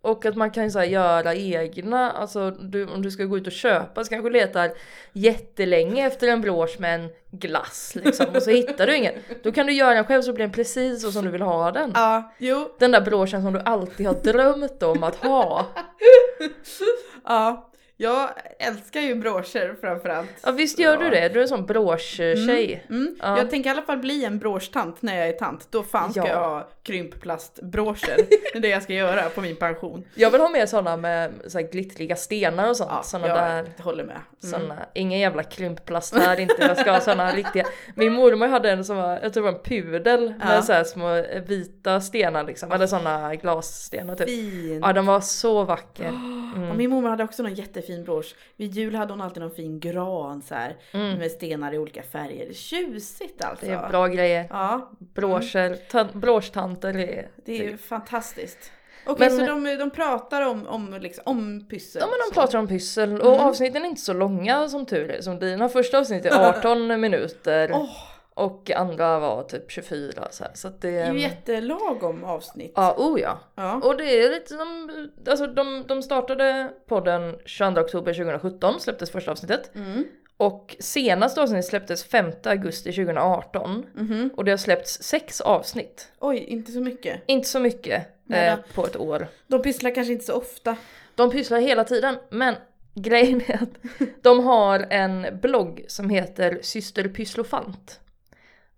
och 0.00 0.26
att 0.26 0.36
man 0.36 0.50
kan 0.50 0.70
så 0.70 0.84
göra 0.84 1.34
egna, 1.34 2.10
alltså 2.10 2.50
du, 2.50 2.86
om 2.86 3.02
du 3.02 3.10
ska 3.10 3.24
gå 3.24 3.36
ut 3.36 3.46
och 3.46 3.52
köpa 3.52 4.04
så 4.04 4.10
kanske 4.10 4.28
du 4.28 4.32
letar 4.32 4.70
jättelänge 5.12 6.06
efter 6.06 6.28
en 6.28 6.40
brosch 6.40 6.80
med 6.80 6.94
en 7.00 7.08
glass 7.30 7.92
liksom 8.04 8.26
och 8.34 8.42
så 8.42 8.50
hittar 8.50 8.86
du 8.86 8.96
ingen. 8.96 9.14
Då 9.42 9.52
kan 9.52 9.66
du 9.66 9.72
göra 9.72 9.94
den 9.94 10.04
själv 10.04 10.22
så 10.22 10.32
blir 10.32 10.44
den 10.44 10.52
precis 10.52 11.02
så 11.02 11.12
som 11.12 11.24
du 11.24 11.30
vill 11.30 11.42
ha 11.42 11.70
den. 11.72 11.92
Ja, 11.94 12.32
jo. 12.38 12.68
Den 12.78 12.90
där 12.92 13.00
broschen 13.00 13.42
som 13.42 13.52
du 13.52 13.60
alltid 13.60 14.06
har 14.06 14.14
drömt 14.14 14.82
om 14.82 15.02
att 15.02 15.16
ha. 15.16 15.66
Ja, 17.24 17.70
jag 17.96 18.30
älskar 18.58 19.00
ju 19.00 19.14
broscher 19.14 19.76
framförallt. 19.80 20.28
Ja 20.42 20.50
visst 20.52 20.78
gör 20.78 20.96
du 20.96 21.10
det, 21.10 21.28
du 21.28 21.38
är 21.38 21.42
en 21.42 21.48
sån 21.48 21.66
brosch-tjej. 21.66 22.86
Mm. 22.90 23.16
Ja. 23.22 23.38
Jag 23.38 23.50
tänker 23.50 23.70
i 23.70 23.72
alla 23.72 23.82
fall 23.82 23.98
bli 23.98 24.24
en 24.24 24.38
broschtant 24.38 25.02
när 25.02 25.16
jag 25.18 25.28
är 25.28 25.32
tant. 25.32 25.68
Då 25.70 25.82
fan 25.82 26.10
ska 26.12 26.20
Ja. 26.20 26.28
jag 26.28 26.38
ha 26.48 26.68
krympplastbroscher. 26.82 28.16
det 28.52 28.58
är 28.58 28.60
det 28.60 28.68
jag 28.68 28.82
ska 28.82 28.92
göra 28.92 29.22
på 29.28 29.40
min 29.40 29.56
pension. 29.56 30.04
Jag 30.14 30.30
vill 30.30 30.40
ha 30.40 30.48
mer 30.48 30.66
såna 30.66 30.96
med 30.96 31.32
så 31.46 31.58
här 31.58 31.66
glittriga 31.72 32.16
stenar 32.16 32.68
och 32.68 32.76
sånt. 32.76 32.90
Ja, 32.92 33.02
såna 33.02 33.28
jag 33.28 33.36
där. 33.36 33.66
håller 33.82 34.04
med. 34.04 34.16
Mm. 34.44 34.60
Såna, 34.60 34.76
ingen 34.94 35.20
jävla 35.20 35.42
krympplast 35.42 36.14
här 36.16 36.40
inte, 36.40 36.54
jag 36.58 36.76
ska 36.78 36.92
ha 36.92 37.00
såna 37.00 37.30
riktiga. 37.32 37.64
Min 37.94 38.12
mormor 38.12 38.46
hade 38.48 38.70
en 38.70 38.84
som 38.84 38.96
var, 38.96 39.18
jag 39.22 39.32
tror 39.32 39.44
det 39.44 39.50
var 39.52 39.58
en 39.58 39.64
pudel 39.64 40.34
Ja. 40.40 40.46
med 40.46 40.64
så 40.64 40.72
här 40.72 40.84
små 40.84 41.14
eh, 41.14 41.42
vita 41.42 42.00
stenar 42.00 42.44
liksom, 42.44 42.72
eller 42.72 42.86
såna 42.86 43.34
glasstenar 43.34 44.14
typ. 44.14 44.26
Fin. 44.28 44.80
Ja 44.82 44.92
den 44.92 45.06
var 45.06 45.20
så 45.20 45.64
vacker. 45.64 46.08
Och 46.54 46.60
Mm. 46.60 46.76
min 46.76 46.90
mormor 46.90 47.08
hade 47.10 47.24
också 47.24 47.42
någon 47.42 47.54
jättefin 47.84 48.04
brosch. 48.04 48.34
Vid 48.56 48.74
jul 48.74 48.94
hade 48.94 49.12
hon 49.12 49.20
alltid 49.20 49.42
någon 49.42 49.50
fin 49.54 49.80
gran 49.80 50.42
så 50.42 50.54
här, 50.54 50.76
med 50.92 51.30
stenar 51.30 51.72
i 51.74 51.78
olika 51.78 52.02
färger. 52.02 52.52
Tjusigt 52.52 53.44
alltså. 53.44 53.66
Mm. 53.66 53.78
Det 53.80 53.86
är 53.86 53.90
bra 53.90 54.06
grejer. 54.08 54.46
Ja, 54.50 54.90
Broscher, 55.14 55.76
tan- 55.90 56.18
broschtanter 56.20 56.96
är... 56.98 57.28
det 57.44 57.52
är 57.60 57.62
ju 57.70 57.76
fantastiskt. 57.76 58.72
Okej, 59.06 59.28
Men- 59.30 59.38
så 59.38 59.46
de, 59.46 59.76
de 59.78 59.90
pratar 59.90 60.42
om, 60.46 60.66
om, 60.66 60.98
liksom, 61.00 61.22
om 61.26 61.66
pyssel? 61.70 62.00
Ja 62.00 62.06
men 62.06 62.18
de 62.28 62.34
så. 62.34 62.40
pratar 62.40 62.58
om 62.58 62.68
pyssel 62.68 63.20
och 63.20 63.34
Mm. 63.34 63.46
avsnitten 63.46 63.82
är 63.84 63.88
inte 63.88 64.00
så 64.00 64.12
långa 64.12 64.68
som 64.68 64.86
tur 64.86 65.10
är. 65.10 65.20
Som 65.20 65.38
dina 65.38 65.68
första 65.68 65.98
avsnitt 65.98 66.24
är 66.26 66.48
18 66.58 67.00
minuter. 67.00 67.70
Åh, 67.74 67.88
Och 68.34 68.70
andra 68.70 69.18
var 69.18 69.42
typ 69.42 69.70
24 69.70 70.28
så 70.30 70.44
här. 70.44 70.52
Så 70.54 70.68
att 70.68 70.80
det... 70.80 70.90
Det 70.90 70.98
är 70.98 71.12
ju 71.12 71.20
jättelagom 71.20 72.24
avsnitt. 72.24 72.72
Ja, 72.76 72.94
oh 72.98 73.20
ja. 73.20 73.38
Ja. 73.54 73.74
Och 73.84 73.96
det 73.96 74.04
är 74.04 74.30
lite 74.30 74.48
som, 74.48 74.90
alltså 75.28 75.46
de, 75.46 75.84
de 75.88 76.02
startade 76.02 76.70
podden 76.86 77.36
22 77.44 77.80
oktober 77.80 78.14
2017, 78.14 78.80
släpptes 78.80 79.10
första 79.10 79.30
avsnittet. 79.30 79.70
Mm. 79.74 80.04
Och 80.36 80.76
senaste 80.78 81.42
avsnittet 81.42 81.64
släpptes 81.64 82.04
5 82.04 82.30
augusti 82.44 82.92
2018. 82.92 83.86
Mhm. 83.94 84.30
Och 84.36 84.44
det 84.44 84.50
har 84.50 84.58
släppts 84.58 85.02
sex 85.02 85.40
avsnitt. 85.40 86.12
Oj, 86.20 86.38
inte 86.38 86.72
så 86.72 86.80
mycket. 86.80 87.22
Inte 87.26 87.48
så 87.48 87.60
mycket 87.60 88.06
eh, 88.30 88.54
på 88.74 88.86
ett 88.86 88.96
år. 88.96 89.26
De 89.46 89.62
pysslar 89.62 89.94
kanske 89.94 90.12
inte 90.12 90.24
så 90.24 90.34
ofta. 90.34 90.76
De 91.14 91.30
pysslar 91.30 91.58
hela 91.58 91.84
tiden 91.84 92.16
men 92.30 92.54
grejen 92.94 93.42
är 93.46 93.62
att 93.62 94.04
de 94.22 94.44
har 94.44 94.86
en 94.90 95.26
blogg 95.42 95.84
som 95.88 96.10
heter 96.10 96.58
Syster 96.62 97.08
Pysslofant. 97.08 98.00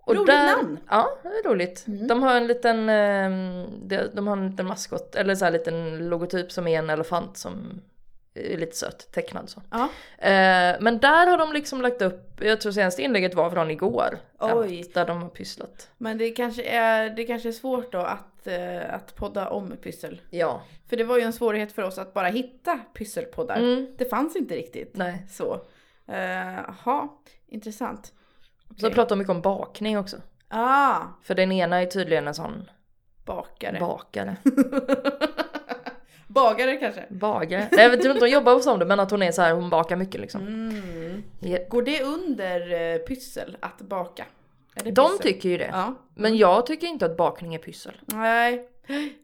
Roligt 0.07 0.27
namn. 0.27 0.79
Ja, 0.89 1.19
det 1.23 1.29
är 1.29 1.49
roligt. 1.49 1.87
Mm. 1.87 2.07
De 2.07 2.23
har 2.23 2.35
en 2.35 2.47
liten, 2.47 2.89
eh, 2.89 4.11
de, 4.13 4.27
har 4.27 4.37
en 4.37 4.51
liten 4.51 4.67
maskot, 4.67 5.15
eller 5.15 5.35
så 5.35 5.45
här 5.45 5.53
liten 5.53 6.09
logotyp 6.09 6.53
som 6.53 6.67
är 6.67 6.79
en 6.79 6.91
elefant 6.91 7.37
som 7.37 7.81
är 8.35 8.57
lite 8.57 8.77
söt, 8.77 9.13
tecknad 9.13 9.49
så. 9.49 9.63
Ja. 9.71 9.83
Eh, 10.19 10.77
men 10.81 10.99
där 10.99 11.27
har 11.27 11.39
de 11.39 11.53
liksom 11.53 11.83
lagt 11.83 12.03
upp, 12.03 12.41
jag 12.41 12.61
tror 12.61 12.73
senaste 12.73 13.03
inlägget 13.03 13.35
var 13.35 13.51
från 13.51 13.71
igår. 13.71 14.19
Oj. 14.39 14.91
Där 14.95 15.07
de 15.07 15.23
har 15.23 15.29
pysslat. 15.29 15.91
Men 15.99 16.19
det 16.19 16.31
kanske 16.31 16.63
är, 16.63 17.11
det 17.11 17.25
kanske 17.25 17.49
är 17.49 17.53
svårt 17.53 17.93
då 17.93 17.99
att, 17.99 18.47
eh, 18.47 18.95
att 18.95 19.17
podda 19.17 19.49
om 19.49 19.77
pyssel. 19.83 20.21
Ja. 20.31 20.63
För 20.89 20.97
det 20.97 21.05
var 21.05 21.17
ju 21.19 21.23
en 21.23 21.33
svårighet 21.33 21.73
för 21.73 21.83
oss 21.83 21.99
att 21.99 22.15
bara 22.15 22.29
hitta 22.29 22.81
pysselpoddar. 22.95 23.57
Mm. 23.57 23.95
Det 23.99 24.05
fanns 24.05 24.37
inte 24.37 24.55
riktigt. 24.55 24.97
Nej. 24.97 25.27
Så. 25.31 25.61
Jaha, 26.07 27.09
intressant. 27.47 28.13
Så 28.77 28.91
pratar 28.91 29.09
de 29.09 29.19
mycket 29.19 29.31
om 29.31 29.41
bakning 29.41 29.99
också. 29.99 30.17
Ah, 30.49 31.01
För 31.23 31.35
den 31.35 31.53
ena 31.53 31.83
är 31.83 31.87
tydligen 31.87 32.29
en 32.29 32.35
sån 32.35 32.71
bakare. 33.25 33.81
bakare. 33.81 34.37
Bagare 36.29 36.77
kanske? 36.77 37.05
Bagare. 37.11 37.69
Nej, 37.73 37.83
jag 37.83 37.91
vet 37.91 37.99
inte 38.05 38.11
om 38.13 38.19
de 38.19 38.29
jobbar 38.29 38.61
som 38.61 38.79
det 38.79 38.85
men 38.87 39.01
att 39.01 39.11
hon 39.11 39.23
är 39.23 39.33
så 39.33 39.43
här, 39.43 39.53
hon 39.55 39.71
bakar 39.71 39.97
mycket 39.97 40.21
liksom. 40.21 40.41
Mm. 40.47 41.23
Ja. 41.41 41.59
Går 41.69 41.83
det 41.83 42.03
under 42.03 42.73
eh, 42.95 42.99
pyssel 42.99 43.57
att 43.61 43.79
baka? 43.79 44.25
De 44.85 44.91
pyssel? 44.93 45.19
tycker 45.23 45.49
ju 45.49 45.59
det. 45.59 45.71
Ja. 45.73 45.95
Men 46.15 46.37
jag 46.37 46.67
tycker 46.67 46.87
inte 46.87 47.07
att 47.07 47.17
bakning 47.17 47.55
är 47.55 47.59
pyssel. 47.59 48.01
Nej. 48.07 48.69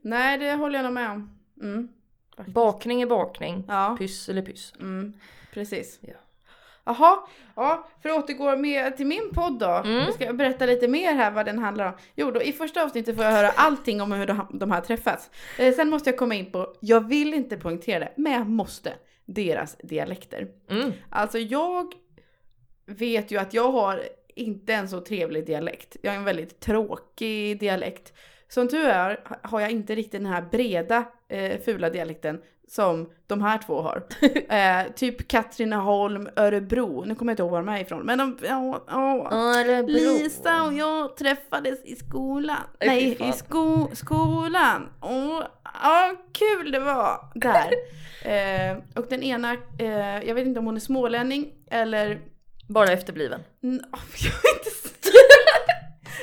Nej, 0.03 0.39
det 0.39 0.53
håller 0.53 0.79
jag 0.79 0.85
nog 0.85 0.93
med 0.93 1.11
om. 1.11 1.39
Mm. 1.63 1.89
Bakning 2.47 3.03
är 3.03 3.07
bakning, 3.07 3.65
Ja. 3.69 3.97
pyssel 3.99 4.39
är 4.39 4.43
pyssel. 4.43 4.81
Mm. 4.81 5.13
Precis. 5.55 5.99
Ja. 6.01 6.15
Jaha, 6.85 7.19
ja, 7.57 7.89
för 8.03 8.09
att 8.09 8.25
återgå 8.25 8.57
med 8.57 8.97
till 8.97 9.07
min 9.07 9.31
podd 9.35 9.59
då. 9.59 9.83
Mm. 9.85 9.97
Jag 9.97 10.15
ska 10.15 10.33
berätta 10.33 10.67
lite 10.67 10.89
mer 10.89 11.15
här 11.15 11.31
vad 11.31 11.47
den 11.47 11.59
handlar 11.59 11.87
om. 11.87 11.93
Jo, 12.15 12.31
då, 12.31 12.43
i 12.43 12.53
första 12.53 12.85
avsnittet 12.85 13.17
får 13.17 13.25
jag 13.25 13.33
höra 13.33 13.49
allting 13.49 14.01
om 14.01 14.13
hur 14.13 14.27
de, 14.27 14.47
de 14.53 14.71
har 14.71 14.81
träffats. 14.81 15.31
Eh, 15.59 15.75
sen 15.75 15.91
måste 15.91 16.11
jag 16.11 16.19
komma 16.19 16.35
in 16.35 16.53
på, 16.53 16.75
jag 16.81 17.09
vill 17.09 17.35
inte 17.35 17.57
poängtera 17.57 17.99
det, 17.99 18.13
men 18.17 18.33
jag 18.33 18.49
måste, 18.49 18.93
deras 19.25 19.77
dialekter. 19.77 20.49
Mm. 20.71 20.93
Alltså 21.11 21.39
jag 21.39 21.95
vet 22.87 23.31
ju 23.31 23.39
att 23.39 23.55
jag 23.55 23.73
har 23.73 24.03
inte 24.35 24.75
en 24.75 24.89
så 24.89 25.01
trevlig 25.01 25.47
dialekt. 25.47 25.97
Jag 26.03 26.11
har 26.11 26.19
en 26.19 26.25
väldigt 26.25 26.61
tråkig 26.61 27.61
dialekt. 27.61 28.13
Som 28.49 28.69
tur 28.69 28.87
är 28.87 29.21
har 29.43 29.61
jag 29.61 29.71
inte 29.71 29.95
riktigt 29.95 30.21
den 30.21 30.27
här 30.27 30.43
breda 30.43 31.05
eh, 31.29 31.61
fula 31.61 31.91
dialekten 31.91 32.43
som 32.73 33.11
de 33.27 33.43
här 33.43 33.59
två 33.59 33.83
har. 33.83 34.03
eh, 34.49 34.93
typ 34.93 35.29
Katrineholm, 35.29 36.29
Örebro. 36.37 37.05
Nu 37.05 37.15
kommer 37.15 37.31
jag 37.31 37.35
inte 37.35 37.43
ihåg 37.43 37.51
var 37.51 37.59
de 37.59 37.69
är 37.69 37.81
ifrån. 37.81 38.03
Men 38.03 38.19
de, 38.19 38.39
ja, 38.43 38.85
ja. 38.87 39.29
Örebro. 39.33 39.93
Lisa 39.93 40.63
och 40.63 40.73
jag 40.73 41.17
träffades 41.17 41.85
i 41.85 41.97
skolan. 41.97 42.57
Nej, 42.81 43.01
fy 43.01 43.07
Nej, 43.07 43.17
fan. 43.17 43.29
i 43.29 43.33
sko 43.33 43.89
skolan. 43.93 44.89
Åh, 45.01 45.43
ja, 45.83 46.15
kul 46.33 46.73
det 46.73 46.81
var 46.81 47.31
där. 47.35 47.73
eh, 48.71 48.77
och 48.97 49.07
den 49.09 49.23
ena, 49.23 49.53
eh, 49.79 50.29
jag 50.29 50.35
vet 50.35 50.47
inte 50.47 50.61
om 50.61 50.67
hon 50.67 50.77
är 50.77 50.81
smålänning 50.81 51.53
eller... 51.71 52.21
Bara 52.69 52.93
efterbliven. 52.93 53.41
N- 53.63 53.83
jag 54.23 54.33
vill 54.43 54.53
inte 54.59 54.71
säga, 54.71 55.15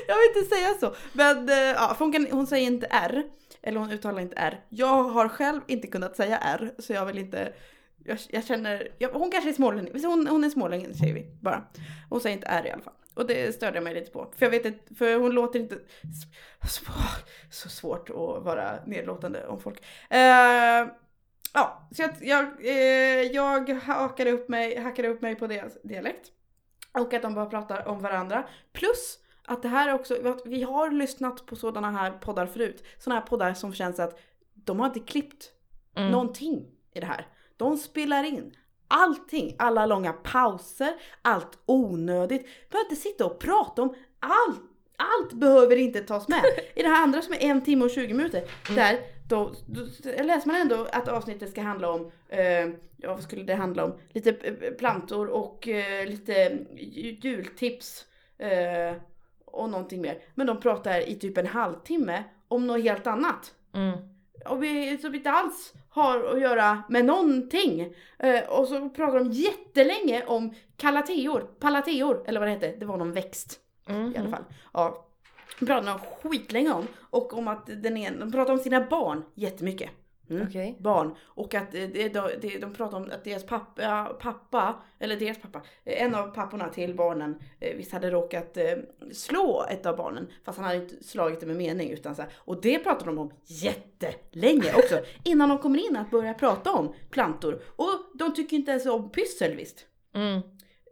jag 0.08 0.16
vill 0.16 0.38
inte 0.38 0.56
säga 0.56 0.74
så. 0.80 0.96
Men 1.14 1.50
eh, 1.50 1.56
ja, 1.56 1.96
hon, 2.00 2.12
kan, 2.12 2.28
hon 2.32 2.48
säger 2.48 2.68
inte 2.68 2.88
R. 2.90 3.24
Eller 3.62 3.80
hon 3.80 3.92
uttalar 3.92 4.22
inte 4.22 4.36
R. 4.36 4.66
Jag 4.70 5.04
har 5.04 5.30
själv 5.30 5.62
inte 5.68 5.88
kunnat 5.88 6.16
säga 6.16 6.38
R. 6.38 6.72
Så 6.78 6.94
jag 6.94 7.06
vill 7.06 7.18
inte... 7.18 7.54
Jag, 8.04 8.18
jag 8.30 8.46
känner... 8.46 8.88
Jag, 8.98 9.10
hon 9.10 9.32
kanske 9.32 9.50
är 9.50 9.54
smålänning. 9.54 10.06
Hon, 10.06 10.28
hon 10.28 10.44
är 10.44 10.50
smålänning 10.50 10.94
säger 10.94 11.14
vi 11.14 11.38
bara. 11.42 11.64
Hon 12.10 12.22
säger 12.22 12.36
inte 12.36 12.48
R 12.48 12.66
i 12.68 12.72
alla 12.72 12.82
fall. 12.82 12.94
Och 13.14 13.28
det 13.28 13.56
störde 13.56 13.78
jag 13.78 13.84
mig 13.84 13.94
lite 13.94 14.12
på. 14.12 14.34
För 14.38 14.46
jag 14.46 14.52
vet 14.52 14.66
inte, 14.66 14.96
för 14.96 15.16
hon 15.16 15.32
låter 15.32 15.60
inte... 15.60 15.78
Så, 17.52 17.70
svårt 17.70 18.10
att 18.10 18.44
vara 18.44 18.86
nedlåtande 18.86 19.48
om 19.48 19.60
folk. 19.60 19.80
Uh, 20.14 20.92
ja, 21.54 21.90
så 21.92 22.02
jag, 22.02 22.12
jag, 22.22 22.46
eh, 22.66 23.22
jag 23.22 23.70
hackade, 23.70 24.32
upp 24.32 24.50
mig, 24.50 24.80
hackade 24.80 25.08
upp 25.08 25.22
mig 25.22 25.36
på 25.36 25.48
deras 25.48 25.82
dialekt. 25.84 26.32
Och 26.92 27.14
att 27.14 27.22
de 27.22 27.34
bara 27.34 27.46
pratar 27.46 27.88
om 27.88 28.02
varandra. 28.02 28.48
Plus 28.74 29.20
att 29.50 29.62
det 29.62 29.68
här 29.68 29.90
är 29.90 29.94
också, 29.94 30.28
att 30.28 30.42
vi 30.46 30.64
har 30.64 30.92
lyssnat 30.92 31.46
på 31.46 31.56
sådana 31.56 31.92
här 31.92 32.12
poddar 32.12 32.46
förut. 32.46 32.84
Sådana 33.00 33.20
här 33.20 33.28
poddar 33.28 33.54
som 33.54 33.74
känns 33.74 34.00
att 34.00 34.20
de 34.54 34.80
har 34.80 34.88
inte 34.88 35.00
klippt 35.00 35.52
Mm. 35.96 36.12
någonting 36.12 36.66
i 36.94 37.00
det 37.00 37.06
här. 37.06 37.28
De 37.58 37.78
spelar 37.78 38.24
in 38.24 38.56
allting, 38.88 39.56
alla 39.60 39.86
långa 39.86 40.14
pauser, 40.14 40.94
allt 41.22 41.60
onödigt. 41.66 42.48
Behöver 42.70 42.86
inte 42.90 43.02
sitta 43.02 43.26
och 43.26 43.40
prata 43.40 43.82
om 43.82 43.96
allt. 44.20 44.62
Allt 44.98 45.34
behöver 45.34 45.76
inte 45.76 46.02
tas 46.02 46.28
med. 46.28 46.42
I 46.76 46.82
det 46.82 46.88
här 46.90 47.04
andra 47.04 47.22
som 47.22 47.34
är 47.34 47.38
en 47.44 47.62
timme 47.62 47.86
och 47.86 47.92
20 47.92 48.14
minuter, 48.14 48.44
där 48.76 49.00
då, 49.30 49.52
då 49.68 49.82
läser 50.24 50.48
man 50.48 50.56
ändå 50.56 50.88
att 50.92 51.08
avsnittet 51.08 51.50
ska 51.52 51.62
handla 51.62 51.92
om, 51.92 52.12
eh, 52.30 52.44
ja 52.98 53.14
vad 53.14 53.24
skulle 53.24 53.44
det 53.44 53.56
handla 53.56 53.86
om? 53.86 53.94
Lite 54.10 54.30
eh, 54.30 54.72
plantor 54.74 55.28
och 55.28 55.68
eh, 55.68 56.06
lite 56.08 56.58
ju- 56.78 57.18
jultips 57.22 58.06
eh, 58.38 58.96
och 59.52 59.70
någonting 59.70 60.02
mer. 60.02 60.22
Men 60.36 60.48
de 60.48 60.60
pratar 60.60 61.10
i 61.10 61.16
typ 61.16 61.38
en 61.38 61.48
halvtimme 61.48 62.24
om 62.48 62.68
något 62.68 62.84
helt 62.84 63.08
annat 63.08 63.54
Mm. 63.74 63.98
och 64.46 64.64
vi, 64.64 64.98
som 64.98 65.16
inte 65.16 65.32
alls 65.32 65.74
har 65.90 66.24
att 66.24 66.42
göra 66.42 66.84
med 66.90 67.06
någonting. 67.06 67.94
Eh, 68.20 68.50
och 68.50 68.68
så 68.68 68.90
pratar 68.90 69.20
de 69.20 69.32
jättelänge 69.32 70.24
om 70.26 70.54
kalateor, 70.78 71.40
palateor 71.60 72.24
eller 72.26 72.40
vad 72.40 72.50
det 72.50 72.54
hette. 72.54 72.76
Det 72.80 72.86
var 72.86 72.98
någon 72.98 73.12
växt 73.14 73.60
Mm. 73.88 74.14
i 74.16 74.18
alla 74.18 74.30
fall. 74.30 74.44
Ja. 74.74 75.06
De 75.60 75.66
pratar 75.66 75.86
de 75.88 76.00
skitlänge 76.30 76.72
om. 76.74 76.88
Och 77.00 77.34
om 77.34 77.48
att 77.48 77.66
den 77.66 77.98
ena, 77.98 78.18
de 78.20 78.32
pratar 78.32 78.54
om 78.54 78.60
sina 78.60 78.82
barn 78.82 79.24
jättemycket. 79.36 79.90
Mm. 80.30 80.48
Okej. 80.48 80.78
Barn. 80.80 81.16
Och 81.22 81.54
att 81.54 81.76
eh, 81.76 81.88
de, 81.88 82.60
de 82.62 82.74
pratar 82.74 82.98
om 82.98 83.04
att 83.12 83.24
deras 83.24 83.46
pappa, 83.46 84.18
pappa, 84.22 84.84
eller 85.00 85.20
deras 85.20 85.38
pappa, 85.38 85.62
eh, 85.84 86.04
en 86.04 86.16
av 86.16 86.28
papporna 86.28 86.70
till 86.70 86.96
barnen 86.96 87.40
eh, 87.60 87.78
visst 87.78 87.92
hade 87.92 88.12
råkat 88.12 88.58
slå 89.12 89.66
ett 89.70 89.86
av 89.86 89.98
barnen. 89.98 90.28
Fast 90.44 90.58
han 90.58 90.68
hade 90.68 90.78
inte 90.84 91.04
slagit 91.04 91.40
det 91.40 91.46
med 91.46 91.56
mening 91.56 91.90
utan 91.90 92.16
så 92.16 92.22
här. 92.22 92.32
Och 92.36 92.62
det 92.62 92.80
pratar 92.80 93.06
de 93.06 93.18
om 93.18 93.32
jättelänge 93.46 94.74
också. 94.76 95.00
innan 95.24 95.50
de 95.50 95.58
kommer 95.58 95.90
in 95.90 95.98
att 95.98 96.12
börja 96.12 96.34
prata 96.34 96.72
om 96.72 96.94
plantor. 97.10 97.62
Och 97.76 97.90
de 98.14 98.34
tycker 98.34 98.58
inte 98.58 98.72
ens 98.72 98.86
om 98.86 99.12
pyssel 99.12 99.56
visst. 99.56 99.86
Mm. 100.16 100.42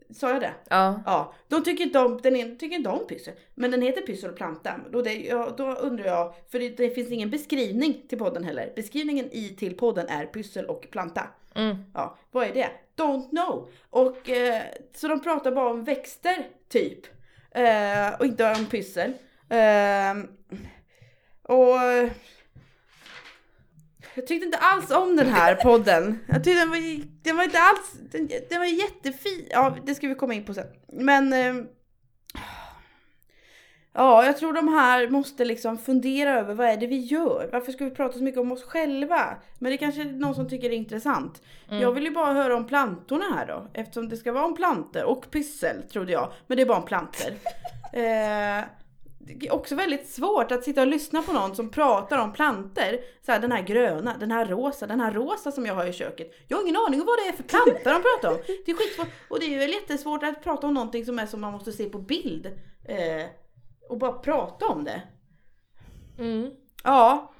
Sa 0.09 0.31
jag 0.31 0.41
det? 0.41 0.53
Ja. 0.69 1.01
Ja, 1.05 1.33
de 1.47 1.63
tycker 1.63 1.83
inte 1.83 1.99
om, 1.99 2.19
den 2.23 2.35
ena 2.35 2.55
tycker 2.55 2.75
inte 2.75 2.89
om 2.89 3.07
pyssel. 3.07 3.33
Men 3.55 3.71
den 3.71 3.81
heter 3.81 4.01
pyssel 4.01 4.29
och 4.29 4.37
planta. 4.37 4.79
Då, 4.91 5.01
det, 5.01 5.13
ja, 5.13 5.53
då 5.57 5.73
undrar 5.73 6.05
jag, 6.05 6.33
för 6.51 6.59
det, 6.59 6.69
det 6.69 6.89
finns 6.89 7.11
ingen 7.11 7.29
beskrivning 7.29 8.01
till 8.09 8.17
podden 8.17 8.43
heller. 8.43 8.73
Beskrivningen 8.75 9.29
i 9.31 9.49
till 9.49 9.77
podden 9.77 10.07
är 10.07 10.25
pyssel 10.25 10.65
och 10.65 10.87
planta. 10.91 11.27
Mm. 11.55 11.75
Ja, 11.93 12.17
vad 12.31 12.47
är 12.47 12.53
det? 12.53 12.69
Don't 12.95 13.29
know. 13.29 13.69
Och 13.89 14.29
eh, 14.29 14.61
så 14.95 15.07
de 15.07 15.19
pratar 15.19 15.51
bara 15.51 15.69
om 15.69 15.83
växter 15.83 16.47
typ. 16.69 17.05
Eh, 17.51 18.19
och 18.19 18.25
inte 18.25 18.51
om 18.51 18.65
pyssel. 18.65 19.13
Eh, 19.49 20.13
och 21.43 21.79
jag 24.17 24.27
tyckte 24.27 24.45
inte 24.45 24.57
alls 24.57 24.91
om 24.91 25.15
den 25.15 25.27
här 25.27 25.55
podden. 25.63 26.19
Jag 26.27 26.43
tyckte 26.43 26.59
den 26.59 26.69
var, 26.69 27.01
den 27.23 27.37
var 27.37 27.43
inte 27.43 27.59
alls, 27.59 27.93
den, 28.11 28.29
den 28.49 28.59
var 28.59 28.65
jättefin. 28.65 29.47
Ja, 29.49 29.77
det 29.85 29.95
ska 29.95 30.07
vi 30.07 30.15
komma 30.15 30.33
in 30.33 30.45
på 30.45 30.53
sen. 30.53 30.67
Men 30.87 31.33
eh, 31.33 31.53
Ja, 33.93 34.25
jag 34.25 34.37
tror 34.37 34.53
de 34.53 34.67
här 34.67 35.09
måste 35.09 35.45
liksom 35.45 35.77
fundera 35.77 36.39
över 36.39 36.53
vad 36.53 36.67
är 36.67 36.77
det 36.77 36.87
vi 36.87 36.97
gör? 36.97 37.49
Varför 37.51 37.71
ska 37.71 37.85
vi 37.85 37.91
prata 37.91 38.17
så 38.17 38.23
mycket 38.23 38.41
om 38.41 38.51
oss 38.51 38.63
själva? 38.63 39.37
Men 39.59 39.71
det 39.71 39.77
kanske 39.77 40.01
är 40.01 40.05
någon 40.05 40.35
som 40.35 40.49
tycker 40.49 40.69
det 40.69 40.75
är 40.75 40.77
intressant. 40.77 41.41
Jag 41.69 41.91
vill 41.91 42.03
ju 42.03 42.11
bara 42.11 42.33
höra 42.33 42.55
om 42.55 42.67
plantorna 42.67 43.25
här 43.35 43.47
då. 43.47 43.67
Eftersom 43.73 44.09
det 44.09 44.17
ska 44.17 44.31
vara 44.31 44.45
om 44.45 44.55
plantor 44.55 45.03
och 45.03 45.31
pyssel 45.31 45.83
trodde 45.83 46.11
jag. 46.11 46.31
Men 46.47 46.57
det 46.57 46.63
är 46.63 46.67
bara 46.67 46.77
om 46.77 46.85
plantor. 46.85 47.31
eh, 47.93 48.63
det 49.27 49.47
är 49.47 49.53
också 49.53 49.75
väldigt 49.75 50.09
svårt 50.09 50.51
att 50.51 50.63
sitta 50.63 50.81
och 50.81 50.87
lyssna 50.87 51.21
på 51.21 51.33
någon 51.33 51.55
som 51.55 51.69
pratar 51.69 52.17
om 52.17 52.33
planter. 52.33 52.99
Så 53.25 53.31
här, 53.31 53.39
den 53.39 53.51
här 53.51 53.61
gröna, 53.61 54.17
den 54.19 54.31
här 54.31 54.45
rosa, 54.45 54.87
den 54.87 54.99
här 54.99 55.11
rosa 55.11 55.51
som 55.51 55.65
jag 55.65 55.75
har 55.75 55.85
i 55.85 55.93
köket. 55.93 56.31
Jag 56.47 56.57
har 56.57 56.63
ingen 56.63 56.77
aning 56.87 57.01
om 57.01 57.07
vad 57.07 57.17
det 57.17 57.29
är 57.29 57.33
för 57.33 57.43
plantor 57.43 57.93
de 57.93 58.01
pratar 58.01 58.29
om. 58.29 58.43
Det 58.65 58.71
är 58.71 58.75
skitsvårt. 58.75 59.07
Och 59.29 59.39
det 59.39 59.55
är 59.55 59.59
väl 59.59 59.71
jättesvårt 59.71 60.23
att 60.23 60.43
prata 60.43 60.67
om 60.67 60.73
någonting 60.73 61.05
som 61.05 61.19
är 61.19 61.25
som 61.25 61.41
man 61.41 61.53
måste 61.53 61.71
se 61.71 61.89
på 61.89 61.99
bild. 61.99 62.45
Eh, 62.85 63.25
och 63.89 63.97
bara 63.97 64.13
prata 64.13 64.65
om 64.65 64.83
det. 64.83 65.01
Mm. 66.19 66.51
Ja, 66.83 67.33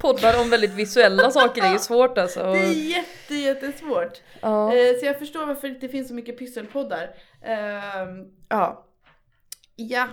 Poddar 0.00 0.40
om 0.40 0.50
väldigt 0.50 0.74
visuella 0.74 1.30
saker 1.30 1.62
är 1.62 1.72
ju 1.72 1.78
svårt 1.78 2.18
alltså. 2.18 2.52
det 2.52 2.58
är 2.58 2.72
jätte, 2.72 3.34
jättesvårt. 3.34 4.20
Ja. 4.40 4.74
Eh, 4.76 4.98
så 5.00 5.06
jag 5.06 5.18
förstår 5.18 5.46
varför 5.46 5.68
det 5.68 5.74
inte 5.74 5.88
finns 5.88 6.08
så 6.08 6.14
mycket 6.14 6.38
pysselpoddar. 6.38 7.14
Ehm, 7.44 8.26
ja. 8.48 8.86
Ja. 9.76 10.08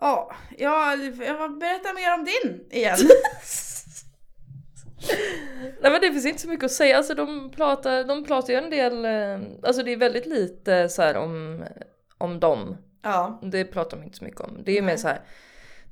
Ja, 0.00 0.32
ja, 0.58 0.94
jag 0.96 1.58
berätta 1.58 1.92
mer 1.94 2.14
om 2.14 2.24
din 2.24 2.64
igen. 2.70 2.98
Nej 5.80 5.92
men 5.92 6.00
det 6.00 6.12
finns 6.12 6.26
inte 6.26 6.40
så 6.40 6.48
mycket 6.48 6.64
att 6.64 6.72
säga, 6.72 6.96
alltså 6.96 7.14
de 7.14 7.50
pratar, 7.50 8.04
de 8.04 8.24
pratar 8.24 8.52
ju 8.52 8.58
en 8.58 8.70
del, 8.70 9.04
eh, 9.04 9.40
alltså 9.62 9.82
det 9.82 9.92
är 9.92 9.96
väldigt 9.96 10.26
lite 10.26 10.88
så 10.88 11.18
om, 11.18 11.64
om 12.18 12.40
dem. 12.40 12.76
ja. 13.02 13.40
Det 13.42 13.64
pratar 13.64 13.96
de 13.96 14.02
inte 14.02 14.18
så 14.18 14.24
mycket 14.24 14.40
om. 14.40 14.62
Det 14.64 14.70
är 14.70 14.74
ju 14.74 14.82
mer 14.82 14.86
Nej. 14.86 14.98
så 14.98 15.08
här. 15.08 15.20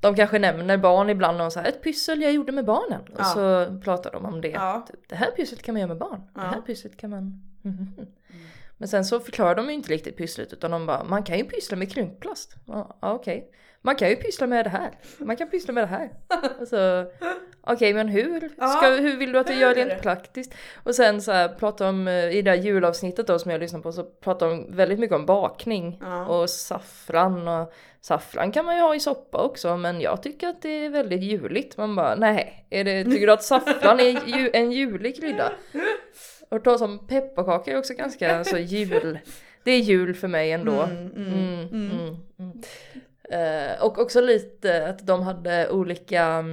De 0.01 0.15
kanske 0.15 0.39
nämner 0.39 0.77
barn 0.79 1.11
ibland 1.11 1.41
och 1.43 1.53
så 1.53 1.61
här, 1.61 1.69
ett 1.69 1.83
pyssel 1.83 2.23
jag 2.23 2.33
gjorde 2.33 2.53
med 2.53 2.65
barnen. 2.65 3.01
Ja. 3.07 3.21
Och 3.21 3.27
så 3.27 3.67
pratar 3.85 4.13
de 4.13 4.25
om 4.25 4.41
det. 4.41 4.49
Ja. 4.49 4.87
Typ, 4.91 5.09
det 5.09 5.17
här 5.17 5.31
pysslet 5.31 5.63
kan 5.63 5.73
man 5.75 5.81
göra 5.81 5.89
med 5.89 5.99
barn. 5.99 6.21
Det 6.35 6.41
här 6.41 6.55
Ja. 6.57 6.63
pysslet 6.67 6.97
kan 6.97 7.11
man... 7.11 7.47
Mhm. 7.63 8.07
Men 8.77 8.89
sen 8.89 9.05
så 9.05 9.21
förklarar 9.21 9.55
de 9.55 9.67
ju 9.67 9.73
inte 9.73 9.93
riktigt 9.93 10.17
pysslet 10.17 10.53
utan 10.53 10.71
de 10.71 10.87
bara, 10.87 11.05
man 11.05 11.23
kan 11.23 11.39
ju 11.39 11.45
pyssla 11.45 11.77
med 11.77 11.93
krympplast. 11.93 12.55
Ja, 12.67 12.99
ja, 13.03 13.13
okej. 13.13 13.51
Man 13.83 13.97
kan 13.97 14.09
ju 14.09 14.17
pyssla 14.17 14.47
med 14.47 14.67
det 14.67 14.71
här. 14.71 14.91
Man 15.19 15.37
kan 15.37 15.51
pyssla 15.51 15.73
med 15.73 15.83
det 15.83 15.89
här. 15.89 16.11
Alltså, 16.61 17.07
Okej 17.63 17.95
men 17.95 18.09
hur? 18.09 18.39
Ska, 18.49 18.55
Ja, 18.59 18.97
hur 19.01 19.17
vill 19.17 19.33
du 19.33 19.39
att 19.39 19.49
jag 19.49 19.59
gör 19.59 19.71
är 19.71 19.75
rent 19.75 19.91
det? 19.91 19.97
praktiskt? 20.03 20.55
Och 20.83 20.95
sen 20.95 21.23
så 21.23 21.33
här, 21.33 21.49
pratar 21.49 21.87
de 21.87 22.09
eh, 22.09 22.31
i 22.37 22.43
det 22.43 22.51
här 22.51 22.59
julavsnittet 22.59 23.27
då 23.27 23.39
som 23.39 23.51
jag 23.51 23.61
lyssnar 23.61 23.81
på 23.81 23.93
så 23.93 24.03
pratar 24.05 24.49
de 24.49 24.77
väldigt 24.77 24.99
mycket 24.99 25.17
om 25.17 25.27
bakning 25.27 25.99
Ja. 26.01 26.27
och 26.27 26.51
saffran 26.51 27.49
och 27.49 27.73
saffran 28.01 28.53
kan 28.53 28.65
man 28.65 28.77
ju 28.77 28.83
ha 28.83 28.95
i 28.95 29.01
soppa 29.01 29.39
också 29.43 29.77
men 29.77 30.01
jag 30.01 30.23
tycker 30.23 30.49
att 30.49 30.63
det 30.63 30.85
är 30.85 30.91
väldigt 30.91 31.23
juligt. 31.23 31.77
Man 31.77 31.97
bara 31.97 32.15
nej, 32.15 32.67
är 32.71 32.85
det, 32.85 33.05
tycker 33.05 33.27
du 33.27 33.33
att 33.33 33.43
saffran 33.45 34.01
är 34.01 34.27
ju, 34.39 34.51
en 34.53 34.73
julig 34.73 35.17
krydda? 35.21 35.53
Och 36.49 36.65
ta 36.65 36.79
som 36.79 37.07
pepparkakor 37.07 37.75
är 37.75 37.79
också 37.79 37.95
ganska 37.95 38.45
så 38.45 38.57
jul. 38.59 39.19
Det 39.65 39.71
är 39.71 39.79
jul 39.79 40.15
för 40.15 40.29
mig 40.29 40.53
ändå. 40.53 40.83
Mm, 40.83 41.11
mm, 41.17 42.17
Mm. 42.39 42.61
Eh, 43.31 43.83
och 43.85 43.99
också 43.99 44.21
lite 44.21 44.89
att 44.89 45.07
de 45.07 45.23
hade 45.23 45.71
olika 45.71 46.45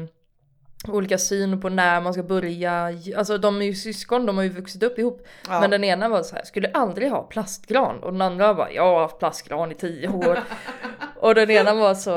Olika 0.88 1.17
syn 1.17 1.62
på 1.62 1.69
när 1.69 2.01
man 2.01 2.13
ska 2.13 2.24
börja, 2.24 2.93
alltså 3.17 3.38
de 3.38 3.62
är 3.62 3.65
ju 3.65 3.75
syskon, 3.75 4.25
de 4.25 4.38
har 4.38 4.43
ju 4.43 4.50
vuxit 4.50 4.84
upp 4.84 5.00
ihop. 5.00 5.27
Ja. 5.48 5.62
Men 5.62 5.69
den 5.69 5.84
ena 5.84 6.10
var 6.10 6.24
så 6.24 6.36
här, 6.36 6.43
skulle 6.43 6.72
aldrig 6.74 7.10
ha 7.12 7.24
plastgran. 7.24 8.03
Och 8.03 8.12
den 8.12 8.22
andra 8.22 8.53
var, 8.53 8.69
jag 8.69 8.84
har 8.84 9.01
haft 9.01 9.19
plastgran 9.19 9.72
i 9.72 9.75
tio 9.75 10.10
år. 10.10 10.39
och 11.15 11.36
den 11.36 11.51
ena 11.51 11.74
var 11.74 11.96
så, 11.96 12.10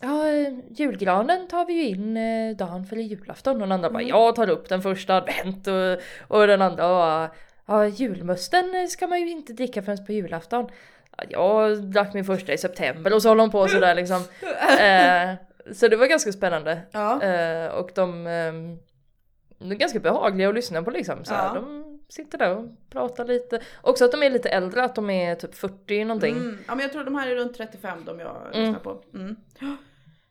ja 0.00 0.24
julgranen 0.70 1.48
tar 1.48 1.66
vi 1.66 1.72
ju 1.72 1.88
in 1.88 2.16
eh, 2.16 2.56
dagen 2.56 2.86
före 2.86 3.02
julafton. 3.02 3.54
Och 3.54 3.60
den 3.60 3.72
andra 3.72 3.90
bara, 3.90 4.02
jag 4.02 4.34
tar 4.34 4.50
upp 4.50 4.68
den 4.68 4.82
första 4.82 5.14
advent. 5.16 5.66
Och, 5.66 5.98
och 6.38 6.46
den 6.46 6.62
andra 6.62 6.88
var, 6.88 7.30
ja 7.66 7.86
julmusten 7.86 8.88
ska 8.88 9.06
man 9.06 9.20
ju 9.20 9.30
inte 9.30 9.52
dricka 9.52 9.82
förrän 9.82 10.06
på 10.06 10.12
julafton. 10.12 10.68
Ja, 11.16 11.26
Jag 11.28 11.82
drack 11.82 12.14
min 12.14 12.24
första 12.24 12.52
i 12.52 12.58
september 12.58 13.14
och 13.14 13.22
så 13.22 13.28
håller 13.28 13.42
de 13.42 13.50
på 13.50 13.68
sådär 13.68 13.94
liksom. 13.94 14.22
Eh, 14.80 15.34
så 15.72 15.88
det 15.88 15.96
var 15.96 16.06
ganska 16.06 16.32
spännande. 16.32 16.80
Ja. 16.92 17.22
Eh, 17.22 17.68
och 17.74 17.90
de, 17.94 18.26
ehm, 18.26 18.78
de 19.58 19.70
är 19.70 19.74
ganska 19.74 20.00
behagliga 20.00 20.48
att 20.48 20.54
lyssna 20.54 20.82
på 20.82 20.90
liksom. 20.90 21.24
Så 21.24 21.34
Ja. 21.34 21.52
De 21.54 21.84
sitter 22.08 22.38
där 22.38 22.56
och 22.56 22.64
pratar 22.90 23.24
lite. 23.24 23.60
Också 23.82 24.04
att 24.04 24.12
de 24.12 24.22
är 24.22 24.30
lite 24.30 24.48
äldre, 24.48 24.84
att 24.84 24.94
de 24.94 25.10
är 25.10 25.34
typ 25.34 25.54
40 25.54 26.04
någonting. 26.04 26.36
Mm. 26.36 26.58
Ja 26.68 26.74
men 26.74 26.82
jag 26.82 26.92
tror 26.92 27.04
de 27.04 27.14
här 27.14 27.28
är 27.30 27.34
runt 27.34 27.56
35 27.56 27.98
de 28.04 28.20
jag 28.20 28.36
Mm. 28.54 28.60
lyssnar 28.66 28.80
på. 28.80 29.02
Mm. 29.14 29.36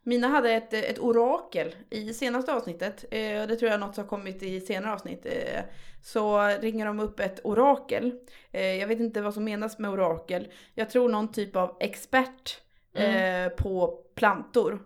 Mina 0.05 0.27
hade 0.27 0.51
ett, 0.51 0.73
ett 0.73 0.99
orakel 0.99 1.75
i 1.89 2.13
senaste 2.13 2.53
avsnittet. 2.53 3.03
Eh, 3.11 3.19
det 3.19 3.47
tror 3.55 3.63
jag 3.63 3.73
är 3.73 3.77
något 3.77 3.95
som 3.95 4.03
har 4.03 4.09
kommit 4.09 4.43
i 4.43 4.61
senare 4.61 4.93
avsnitt. 4.93 5.25
Eh, 5.25 5.61
så 6.01 6.47
ringer 6.47 6.85
de 6.85 6.99
upp 6.99 7.19
ett 7.19 7.39
orakel. 7.43 8.11
Eh, 8.51 8.75
jag 8.75 8.87
vet 8.87 8.99
inte 8.99 9.21
vad 9.21 9.33
som 9.33 9.43
menas 9.43 9.79
med 9.79 9.91
orakel. 9.91 10.47
Jag 10.73 10.89
tror 10.89 11.09
någon 11.09 11.31
typ 11.31 11.55
av 11.55 11.77
expert 11.79 12.61
eh, 12.95 13.49
på 13.57 13.99
plantor. 14.15 14.79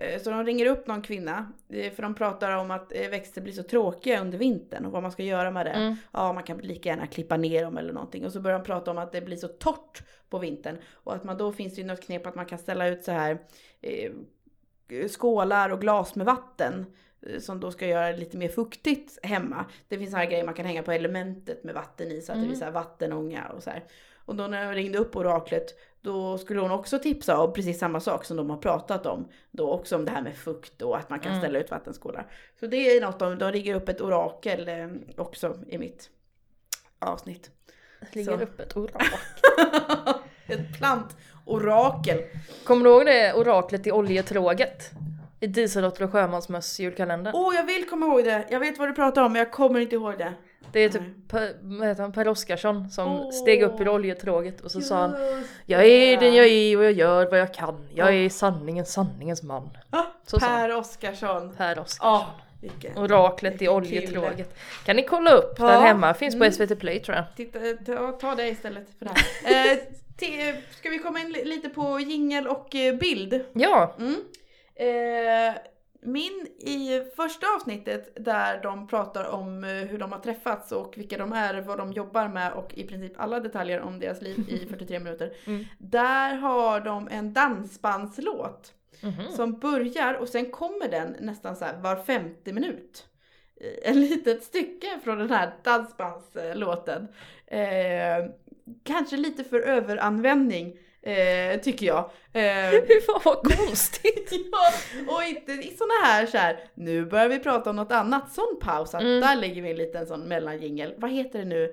Eh, 0.00 0.20
Så 0.20 0.30
de 0.30 0.44
ringer 0.44 0.66
upp 0.66 0.86
någon 0.86 1.02
kvinna, 1.02 1.52
eh, 1.68 1.92
för 1.92 2.02
de 2.02 2.14
pratar 2.14 2.56
om 2.56 2.70
att 2.70 2.92
eh, 2.92 3.08
växter 3.08 3.40
blir 3.40 3.52
så 3.52 3.62
tråkiga 3.62 4.20
under 4.20 4.38
vintern 4.38 4.84
och 4.84 4.92
vad 4.92 5.02
man 5.02 5.12
ska 5.12 5.22
göra 5.22 5.50
med 5.50 5.66
det. 5.66 5.70
Mm. 5.70 5.96
Ja, 6.12 6.32
man 6.32 6.42
kan 6.42 6.58
lika 6.58 6.88
gärna 6.88 7.06
klippa 7.06 7.36
ner 7.36 7.62
dem 7.64 7.76
eller 7.78 7.92
någonting. 7.92 8.24
Och 8.24 8.32
så 8.32 8.40
börjar 8.40 8.58
de 8.58 8.64
prata 8.64 8.90
om 8.90 8.98
att 8.98 9.12
det 9.12 9.20
blir 9.20 9.36
så 9.36 9.48
torrt 9.48 10.02
på 10.30 10.38
vintern. 10.38 10.78
Och 10.92 11.14
att 11.14 11.24
man 11.24 11.36
då 11.38 11.52
finns 11.52 11.74
det 11.74 11.80
ju 11.80 11.86
något 11.86 12.02
knep 12.04 12.26
att 12.26 12.34
man 12.34 12.46
kan 12.46 12.58
ställa 12.58 12.88
ut 12.88 13.04
så 13.04 13.12
här 13.12 13.38
eh, 13.80 14.12
skålar 15.08 15.70
och 15.70 15.80
glas 15.80 16.14
med 16.14 16.26
vatten. 16.26 16.86
Som 17.38 17.60
då 17.60 17.70
ska 17.70 17.86
göra 17.86 18.12
det 18.12 18.16
lite 18.18 18.36
mer 18.36 18.48
fuktigt 18.48 19.18
hemma. 19.22 19.64
Det 19.88 19.98
finns 19.98 20.10
så 20.10 20.16
här 20.16 20.26
grejer 20.26 20.44
man 20.44 20.54
kan 20.54 20.66
hänga 20.66 20.82
på 20.82 20.92
elementet 20.92 21.64
med 21.64 21.74
vatten 21.74 22.10
i 22.12 22.20
så 22.20 22.32
att 22.32 22.40
det 22.40 22.46
blir 22.46 22.56
så 22.56 22.64
här 22.64 22.72
vattenånga 22.72 23.48
och 23.48 23.62
så 23.62 23.70
här. 23.70 23.84
Och 24.16 24.36
då 24.36 24.46
när 24.46 24.64
jag 24.64 24.76
ringde 24.76 24.98
upp 24.98 25.16
oraklet 25.16 25.78
då 26.06 26.38
skulle 26.38 26.60
hon 26.60 26.70
också 26.70 26.98
tipsa 26.98 27.38
om 27.40 27.52
precis 27.52 27.78
samma 27.78 28.00
sak 28.00 28.24
som 28.24 28.36
de 28.36 28.50
har 28.50 28.56
pratat 28.56 29.06
om. 29.06 29.28
Då 29.50 29.70
också 29.72 29.96
om 29.96 30.04
det 30.04 30.10
här 30.10 30.22
med 30.22 30.36
fukt 30.36 30.82
och 30.82 30.96
att 30.96 31.10
man 31.10 31.18
kan 31.20 31.32
Mm. 31.32 31.42
ställa 31.42 31.58
ut 31.58 31.70
vattenskålar. 31.70 32.26
Så 32.60 32.66
det 32.66 32.76
är 32.76 33.00
något 33.00 33.18
de, 33.18 33.38
de 33.38 33.52
riggar 33.52 33.74
upp 33.74 33.88
ett 33.88 34.00
orakel 34.00 34.68
eh, 34.68 34.88
också 35.16 35.56
i 35.68 35.78
mitt 35.78 36.10
avsnitt. 36.98 37.50
Ligger 38.12 38.36
Så. 38.38 38.42
upp 38.44 38.60
ett 38.60 38.76
orakel. 38.76 39.18
ett 40.46 40.78
plantorakel. 40.78 42.18
Kommer 42.64 42.84
du 42.84 42.90
ihåg 42.90 43.06
det 43.06 43.34
oraklet 43.34 43.86
i 43.86 43.92
oljetråget? 43.92 44.90
I 45.40 45.46
Dieselråttor 45.46 46.04
och 46.04 46.12
sjömansmöss 46.12 46.78
julkalendern. 46.80 47.34
Åh, 47.36 47.54
jag 47.54 47.64
vill 47.66 47.88
komma 47.88 48.06
ihåg 48.06 48.24
det. 48.24 48.46
Jag 48.50 48.60
vet 48.60 48.78
vad 48.78 48.88
du 48.88 48.92
pratar 48.94 49.22
om, 49.22 49.32
men 49.32 49.38
jag 49.38 49.52
kommer 49.52 49.80
inte 49.80 49.94
ihåg 49.94 50.18
det. 50.18 50.32
Det 50.72 50.80
är 50.80 50.88
typ 50.88 51.02
vad 51.60 51.88
heter 51.88 52.02
han, 52.02 52.12
Per 52.12 52.28
Oskarsson 52.28 52.90
som 52.90 53.08
Åh. 53.20 53.30
steg 53.30 53.62
upp 53.62 53.80
ur 53.80 53.88
oljetråget 53.88 54.60
och 54.60 54.70
så 54.70 54.80
sa 54.80 54.96
han 54.96 55.10
Just 55.10 55.50
Jag 55.66 55.84
är 55.86 56.20
den 56.20 56.34
jag 56.34 56.46
är 56.46 56.76
och 56.78 56.84
jag 56.84 56.92
gör 56.92 57.30
vad 57.30 57.38
jag 57.40 57.54
kan. 57.54 57.86
Jag 57.94 58.14
är 58.14 58.28
sanningens 58.28 58.92
sanningens 58.92 59.42
man. 59.42 59.70
Ah, 59.90 60.02
Så 60.26 60.38
per 60.38 60.76
Oskarsson. 60.76 61.54
Per 61.56 61.78
Oskarsson. 61.78 62.08
Ja, 62.10 62.26
vilken. 62.60 62.98
Oraklet 62.98 63.62
i 63.62 63.68
oljetråget. 63.68 64.56
Kan 64.84 64.96
ni 64.96 65.02
kolla 65.02 65.30
upp 65.32 65.54
Ja. 65.58 65.66
där 65.66 65.80
hemma? 65.80 66.14
Finns 66.14 66.34
på 66.34 66.44
Mm. 66.44 66.52
SVT 66.52 66.78
Play 66.80 67.00
tror 67.00 67.16
jag. 67.16 67.24
Titta, 67.36 67.58
ta, 67.86 68.12
ta 68.12 68.34
det 68.34 68.48
istället 68.48 68.86
för 68.98 69.04
det 69.04 69.10
här. 69.14 69.72
Eh, 69.72 69.78
te, 70.18 70.54
ska 70.78 70.88
vi 70.90 70.98
komma 70.98 71.20
in 71.20 71.32
li- 71.32 71.44
lite 71.44 71.68
på 71.68 72.00
jingel 72.00 72.46
och 72.48 72.74
eh, 72.74 72.94
bild? 72.94 73.44
Ja, 73.52 73.94
Mm. 73.98 74.14
Eh, 74.78 75.54
min 76.06 76.46
i 76.58 77.02
första 77.16 77.46
avsnittet 77.56 78.24
där 78.24 78.62
de 78.62 78.86
pratar 78.88 79.24
om 79.24 79.64
eh, 79.64 79.70
hur 79.70 79.98
de 79.98 80.12
har 80.12 80.18
träffats 80.18 80.72
och 80.72 80.94
vilka 80.98 81.18
de 81.18 81.32
är, 81.32 81.60
vad 81.60 81.78
de 81.78 81.92
jobbar 81.92 82.28
med 82.28 82.52
och 82.52 82.74
i 82.74 82.86
princip 82.86 83.12
alla 83.16 83.40
detaljer 83.40 83.80
om 83.80 83.98
deras 84.00 84.22
liv 84.22 84.44
i 84.48 84.66
43 84.70 84.98
minuter. 84.98 85.32
Mm. 85.46 85.64
Där 85.78 86.34
har 86.34 86.80
de 86.80 87.08
en 87.10 87.32
dansbandslåt 87.32 88.72
Mhm. 89.02 89.32
som 89.32 89.58
börjar 89.58 90.14
och 90.14 90.28
sen 90.28 90.50
kommer 90.50 90.88
den 90.88 91.16
nästan 91.20 91.56
så 91.56 91.64
här 91.64 91.76
var 91.80 91.96
femte 91.96 92.52
minut. 92.52 93.06
Eh, 93.60 93.90
En 93.90 94.00
litet 94.00 94.44
stycke 94.44 94.86
från 95.04 95.18
den 95.18 95.30
här 95.30 95.54
dansbandslåten. 95.64 97.08
Eh, 97.46 98.30
kanske 98.84 99.16
lite 99.16 99.44
för 99.44 99.60
överanvändning 99.60 100.78
eh, 101.06 101.60
tycker 101.60 101.86
jag. 101.86 102.10
Eh, 102.32 102.70
fan 103.06 103.20
vad 103.24 103.56
konstigt. 103.56 104.30
ja, 104.52 104.72
och 105.14 105.22
inte 105.22 105.52
i 105.52 105.76
såna 105.78 105.94
här 106.04 106.26
så 106.26 106.38
här. 106.38 106.60
nu 106.74 107.04
börjar 107.04 107.28
vi 107.28 107.38
prata 107.38 107.70
om 107.70 107.76
något 107.76 107.92
annat, 107.92 108.32
sån 108.32 108.58
paus. 108.60 108.94
Att 108.94 109.02
Mm. 109.02 109.20
Där 109.20 109.36
lägger 109.36 109.62
vi 109.62 109.70
en 109.70 109.76
liten 109.76 110.06
sån 110.06 110.20
mellanjingel. 110.20 110.94
Vad 110.98 111.10
heter 111.10 111.38
det 111.38 111.44
nu? 111.44 111.72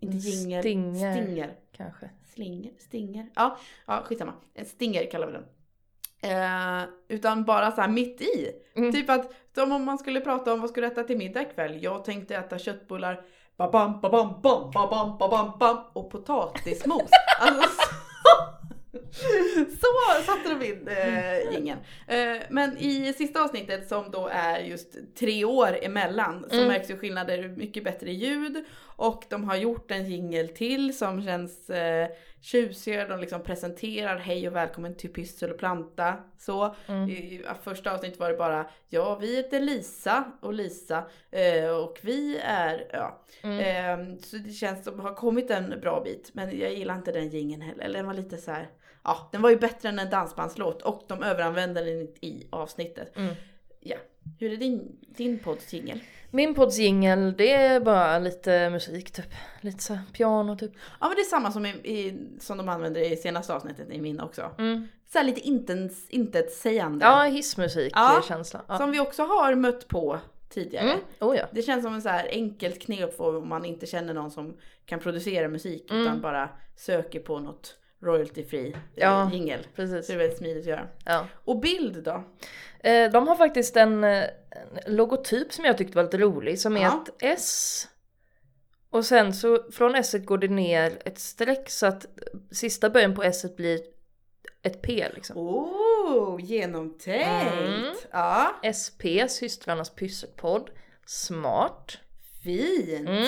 Inte 0.00 0.16
jingel, 0.16 0.62
Stinger. 0.62 1.12
stinger. 1.12 1.50
Kanske. 1.76 2.10
Slinger, 2.34 2.72
stinger. 2.78 3.26
Ja, 3.34 3.58
ja 3.86 4.02
skitsamma. 4.04 4.32
En 4.54 4.66
stinger 4.66 5.10
kallar 5.10 5.26
vi 5.26 5.32
den. 5.32 5.44
Eh, 6.22 6.88
utan 7.08 7.44
bara 7.44 7.70
så 7.72 7.80
här 7.80 7.88
mitt 7.88 8.20
i. 8.20 8.52
Mm. 8.76 8.92
Typ 8.92 9.10
att 9.10 9.32
som 9.54 9.72
om 9.72 9.84
man 9.84 9.98
skulle 9.98 10.20
prata 10.20 10.52
om 10.52 10.60
vad 10.60 10.70
ska 10.70 10.80
du 10.80 10.86
äta 10.86 11.02
till 11.02 11.18
middag 11.18 11.42
ikväll? 11.42 11.82
Jag 11.82 12.04
tänkte 12.04 12.36
äta 12.36 12.58
köttbullar, 12.58 13.20
babam, 13.56 14.00
babam, 14.00 14.40
bam, 14.42 14.70
babam, 14.70 15.18
babam, 15.18 15.58
bam 15.58 15.78
och 15.92 16.10
potatismos. 16.10 17.10
alltså, 17.40 17.82
så, 19.80 20.22
satte 20.26 20.54
de 20.54 20.66
in 20.66 20.88
äh, 20.88 21.52
jingeln. 21.52 21.78
Eh, 22.06 22.42
men 22.50 22.78
i 22.78 23.12
sista 23.12 23.42
avsnittet 23.44 23.88
som 23.88 24.10
då 24.10 24.28
är 24.32 24.58
just 24.60 24.96
tre 25.18 25.44
år 25.44 25.78
emellan 25.82 26.46
så 26.50 26.56
Mm. 26.56 26.68
märks 26.68 26.90
ju 26.90 26.96
skillnader, 26.96 27.48
mycket 27.48 27.84
bättre 27.84 28.12
ljud 28.12 28.64
och 28.96 29.24
de 29.30 29.44
har 29.44 29.56
gjort 29.56 29.90
en 29.90 30.10
jingel 30.10 30.48
till 30.48 30.98
som 30.98 31.22
känns 31.24 31.70
eh, 31.70 32.08
tjusigare. 32.40 33.08
De 33.08 33.20
liksom 33.20 33.42
presenterar 33.42 34.16
hej 34.18 34.48
och 34.48 34.56
välkommen 34.56 34.94
till 34.96 35.12
Pyssel 35.12 35.50
och 35.50 35.58
Planta. 35.58 36.16
Så 36.38 36.74
Mm. 36.86 37.08
i 37.10 37.42
ja, 37.44 37.54
första 37.62 37.92
avsnittet 37.94 38.20
var 38.20 38.30
det 38.30 38.36
bara 38.36 38.70
ja 38.88 39.18
vi 39.20 39.36
heter 39.36 39.60
Lisa 39.60 40.24
och 40.40 40.52
Lisa 40.54 41.04
eh, 41.30 41.70
och 41.70 41.98
vi 42.02 42.38
är 42.44 42.86
ja. 42.92 43.24
Mm. 43.42 43.58
Eh, 43.60 44.16
så 44.18 44.36
det 44.36 44.50
känns 44.50 44.84
som 44.84 44.94
att 45.00 45.02
har 45.06 45.14
kommit 45.14 45.50
en 45.50 45.80
bra 45.80 46.00
bit 46.04 46.30
men 46.32 46.58
jag 46.58 46.74
gillar 46.74 46.94
inte 46.96 47.12
den 47.12 47.28
jingeln 47.28 47.62
heller. 47.62 47.84
Eller 47.84 47.98
den 47.98 48.06
var 48.06 48.14
lite 48.14 48.36
så 48.36 48.50
här. 48.50 48.68
Ja, 49.08 49.28
den 49.32 49.42
var 49.42 49.50
ju 49.50 49.56
bättre 49.56 49.88
än 49.88 49.98
en 49.98 50.10
dansbandslåt 50.10 50.82
och 50.82 51.02
de 51.08 51.22
överanvände 51.22 51.84
den 51.84 52.08
i 52.20 52.46
avsnittet. 52.50 53.16
Mm. 53.16 53.34
Ja. 53.80 53.96
Hur 54.38 54.52
är 54.52 54.56
din, 54.56 54.96
din 55.16 55.38
podds 55.38 55.72
jingel? 55.72 56.00
Min 56.30 56.54
podds 56.54 56.78
jingel, 56.78 57.34
det 57.38 57.52
är 57.52 57.80
bara 57.80 58.18
lite 58.18 58.70
musik 58.70 59.10
typ. 59.10 59.34
Lite 59.60 59.82
så 59.82 59.98
piano 60.12 60.56
typ. 60.56 60.72
Ja 61.00 61.08
men 61.08 61.16
det 61.16 61.20
är 61.22 61.24
samma 61.24 61.52
som, 61.52 61.66
i, 61.66 61.68
i, 61.68 62.18
som 62.40 62.58
de 62.58 62.68
använder 62.68 63.00
i 63.12 63.16
senaste 63.16 63.54
avsnittet 63.54 63.90
i 63.90 64.00
min 64.00 64.20
också. 64.20 64.50
Mm. 64.58 64.88
Så 65.12 65.22
lite 65.22 65.40
intens, 65.40 66.06
intetsägande. 66.08 67.04
Ja, 67.06 67.22
hissmusik 67.22 67.92
Ja, 67.96 68.22
känsla. 68.28 68.62
Ja. 68.68 68.78
Som 68.78 68.90
vi 68.90 69.00
också 69.00 69.22
har 69.22 69.54
mött 69.54 69.88
på 69.88 70.18
tidigare. 70.48 70.90
Mm. 70.90 71.00
Oh 71.20 71.36
ja. 71.36 71.46
Det 71.52 71.62
känns 71.62 71.84
som 71.84 71.94
en 71.94 72.02
så 72.02 72.08
här 72.08 72.28
enkelt 72.32 72.82
knep 72.82 73.20
om 73.20 73.48
man 73.48 73.64
inte 73.64 73.86
känner 73.86 74.14
någon 74.14 74.30
som 74.30 74.56
kan 74.86 75.00
producera 75.00 75.48
musik 75.48 75.90
Mm. 75.90 76.02
utan 76.02 76.20
bara 76.20 76.48
söker 76.76 77.20
på 77.20 77.38
något 77.38 77.74
royalty-free 78.02 78.70
Ja, 78.72 78.80
ja, 78.94 79.30
jingel. 79.32 79.62
Så 79.62 79.68
Precis. 79.76 80.06
det 80.06 80.12
är 80.12 80.16
väldigt 80.18 80.38
smidigt 80.38 80.62
att 80.62 80.68
göra. 80.68 80.88
Ja. 81.04 81.26
Och 81.44 81.60
bild 81.60 82.02
då? 82.04 82.24
Eh, 82.80 83.10
de 83.10 83.28
har 83.28 83.36
faktiskt 83.36 83.76
en, 83.76 84.04
eh, 84.04 84.24
en 84.50 84.94
logotyp 84.96 85.52
som 85.52 85.64
jag 85.64 85.78
tyckte 85.78 85.96
var 85.96 86.02
lite 86.04 86.18
rolig 86.18 86.60
som 86.60 86.76
är 86.76 86.80
Ja. 86.82 87.04
ett 87.08 87.38
S. 87.38 87.88
Och 88.90 89.04
sen 89.06 89.34
så 89.34 89.70
från 89.72 89.94
S 89.94 90.14
går 90.24 90.38
det 90.38 90.48
ner 90.48 90.98
ett 91.04 91.18
streck 91.18 91.70
så 91.70 91.86
att 91.86 92.06
sista 92.52 92.90
böjen 92.90 93.14
på 93.14 93.22
S 93.22 93.56
blir 93.56 93.80
ett 94.62 94.82
P 94.82 95.08
liksom. 95.14 95.36
Oh, 95.38 96.40
genomtänkt! 96.44 97.52
Mm. 97.58 97.94
Ja, 98.10 98.54
SP, 98.80 99.02
systrarnas 99.28 99.90
pysselpodd. 99.90 100.70
Smart. 101.06 101.98
fint! 102.44 103.08
Mm. 103.08 103.26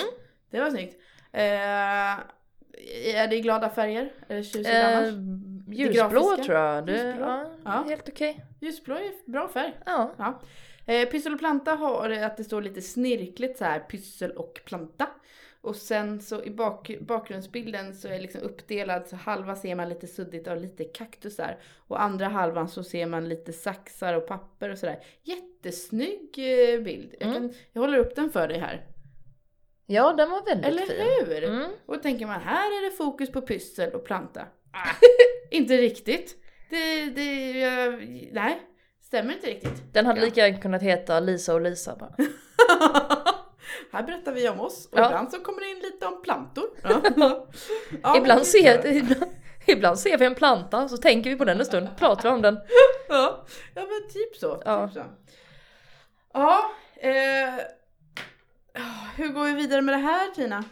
Det 0.51 0.61
var 0.61 0.71
snyggt. 0.71 0.97
Eh, 1.33 2.25
är 3.15 3.29
det 3.29 3.37
i 3.37 3.41
glada 3.41 3.71
färger? 3.71 4.13
Är 4.29 4.37
det 4.37 4.43
tjusigt 4.43 4.69
Eh, 4.69 4.99
annars? 4.99 5.15
ljusblå 5.69 6.37
tror 6.45 6.59
jag. 6.59 6.87
Det, 6.87 6.93
Ljusblå. 6.93 7.25
ja, 7.27 7.51
Ja. 7.65 7.85
Helt 7.89 8.09
okej. 8.09 8.45
Ljusblå 8.61 8.95
är 8.95 9.31
bra 9.31 9.49
färg. 9.49 9.73
Ja. 9.87 10.15
Ja. 10.19 10.41
Eh, 10.87 11.09
pyssel 11.09 11.33
och 11.33 11.39
planta 11.39 11.75
har 11.75 12.11
att 12.11 12.37
det 12.37 12.45
står 12.45 12.63
lite 12.63 12.81
snirkligt 12.83 13.59
så 13.59 13.65
här 13.65 13.79
pyssel 13.81 14.31
och 14.31 14.61
planta. 14.65 15.07
Och 15.63 15.77
sen 15.77 16.21
så 16.21 16.43
i 16.45 16.51
bak, 16.51 16.91
bakgrundsbilden 17.01 17.95
så 17.95 18.09
är 18.09 18.13
det 18.13 18.19
liksom 18.21 18.41
uppdelad 18.41 19.07
så 19.09 19.17
halva 19.17 19.57
ser 19.57 19.75
man 19.75 19.89
lite 19.89 20.07
suddigt 20.07 20.49
av 20.49 20.57
lite 20.61 20.85
kaktusar. 20.85 21.59
Och 21.89 22.03
andra 22.03 22.29
halvan 22.29 22.69
så 22.69 22.83
ser 22.85 23.07
man 23.07 23.29
lite 23.29 23.53
saxar 23.53 24.15
och 24.15 24.27
papper 24.27 24.69
och 24.71 24.79
sådär. 24.79 24.99
Jättesnygg 25.23 26.39
eh, 26.39 26.81
bild. 26.81 27.15
Jag, 27.21 27.29
Mm. 27.31 27.35
kan, 27.49 27.55
jag 27.73 27.81
håller 27.81 27.99
upp 27.99 28.17
den 28.17 28.31
för 28.31 28.49
dig 28.49 28.59
här. 28.59 28.87
Ja, 29.91 30.13
den 30.13 30.31
var 30.31 30.45
väldigt 30.45 30.67
Eller 30.67 30.87
fin. 30.87 31.27
hur? 31.27 31.45
Mm. 31.45 31.71
Och 31.87 31.95
då 31.97 32.03
tänker 32.03 32.27
man 32.27 32.41
här 32.41 32.67
är 32.67 32.91
det 32.91 32.97
fokus 32.97 33.33
på 33.33 33.41
pyssel 33.43 33.95
och 33.95 34.05
planta. 34.05 34.41
Ah, 34.73 34.89
inte 35.51 35.77
riktigt. 35.77 36.37
Det, 36.71 37.05
det, 37.05 37.51
jag, 37.61 37.93
nej, 38.33 38.61
stämmer 39.03 39.33
inte 39.35 39.47
riktigt. 39.47 39.93
Den 39.93 40.07
hade 40.07 40.21
Ja. 40.21 40.25
lika 40.25 40.47
gärna 40.47 40.59
kunnat 40.61 40.83
heta 40.83 41.21
Lisa 41.21 41.55
och 41.55 41.61
Lisa 41.61 41.97
bara. 41.97 42.15
Här 43.93 44.03
berättar 44.03 44.33
vi 44.33 44.49
om 44.49 44.61
oss 44.61 44.89
och 44.93 44.99
Ja. 44.99 45.07
ibland 45.07 45.31
så 45.31 45.41
kommer 45.41 45.61
det 45.61 45.71
in 45.71 45.79
lite 45.79 46.07
om 46.07 46.23
plantor. 46.23 46.65
Ja. 48.03 48.17
Ibland, 48.17 48.47
ser, 48.47 48.87
ibland, 48.87 49.25
ibland 49.67 49.99
ser 49.99 50.19
vi 50.19 50.25
en 50.27 50.35
planta 50.35 50.89
så 50.89 50.97
tänker 50.97 51.31
vi 51.31 51.37
på 51.37 51.45
den 51.45 51.59
en 51.59 51.65
stund, 51.67 51.89
pratar 51.99 52.31
om 52.33 52.43
den. 52.43 52.59
Ja, 53.09 53.45
ja 53.75 53.83
men 53.83 54.11
typ 54.13 54.37
så. 54.37 54.63
Ja. 54.65 54.87
Typ 54.89 54.95
så. 54.95 55.05
Ja, 56.33 56.71
eh, 57.01 57.55
hur 59.17 59.29
går 59.29 59.45
vi 59.45 59.53
vidare 59.53 59.83
med 59.83 59.95
det 59.95 59.99
här 59.99 60.31
Tina? 60.35 60.65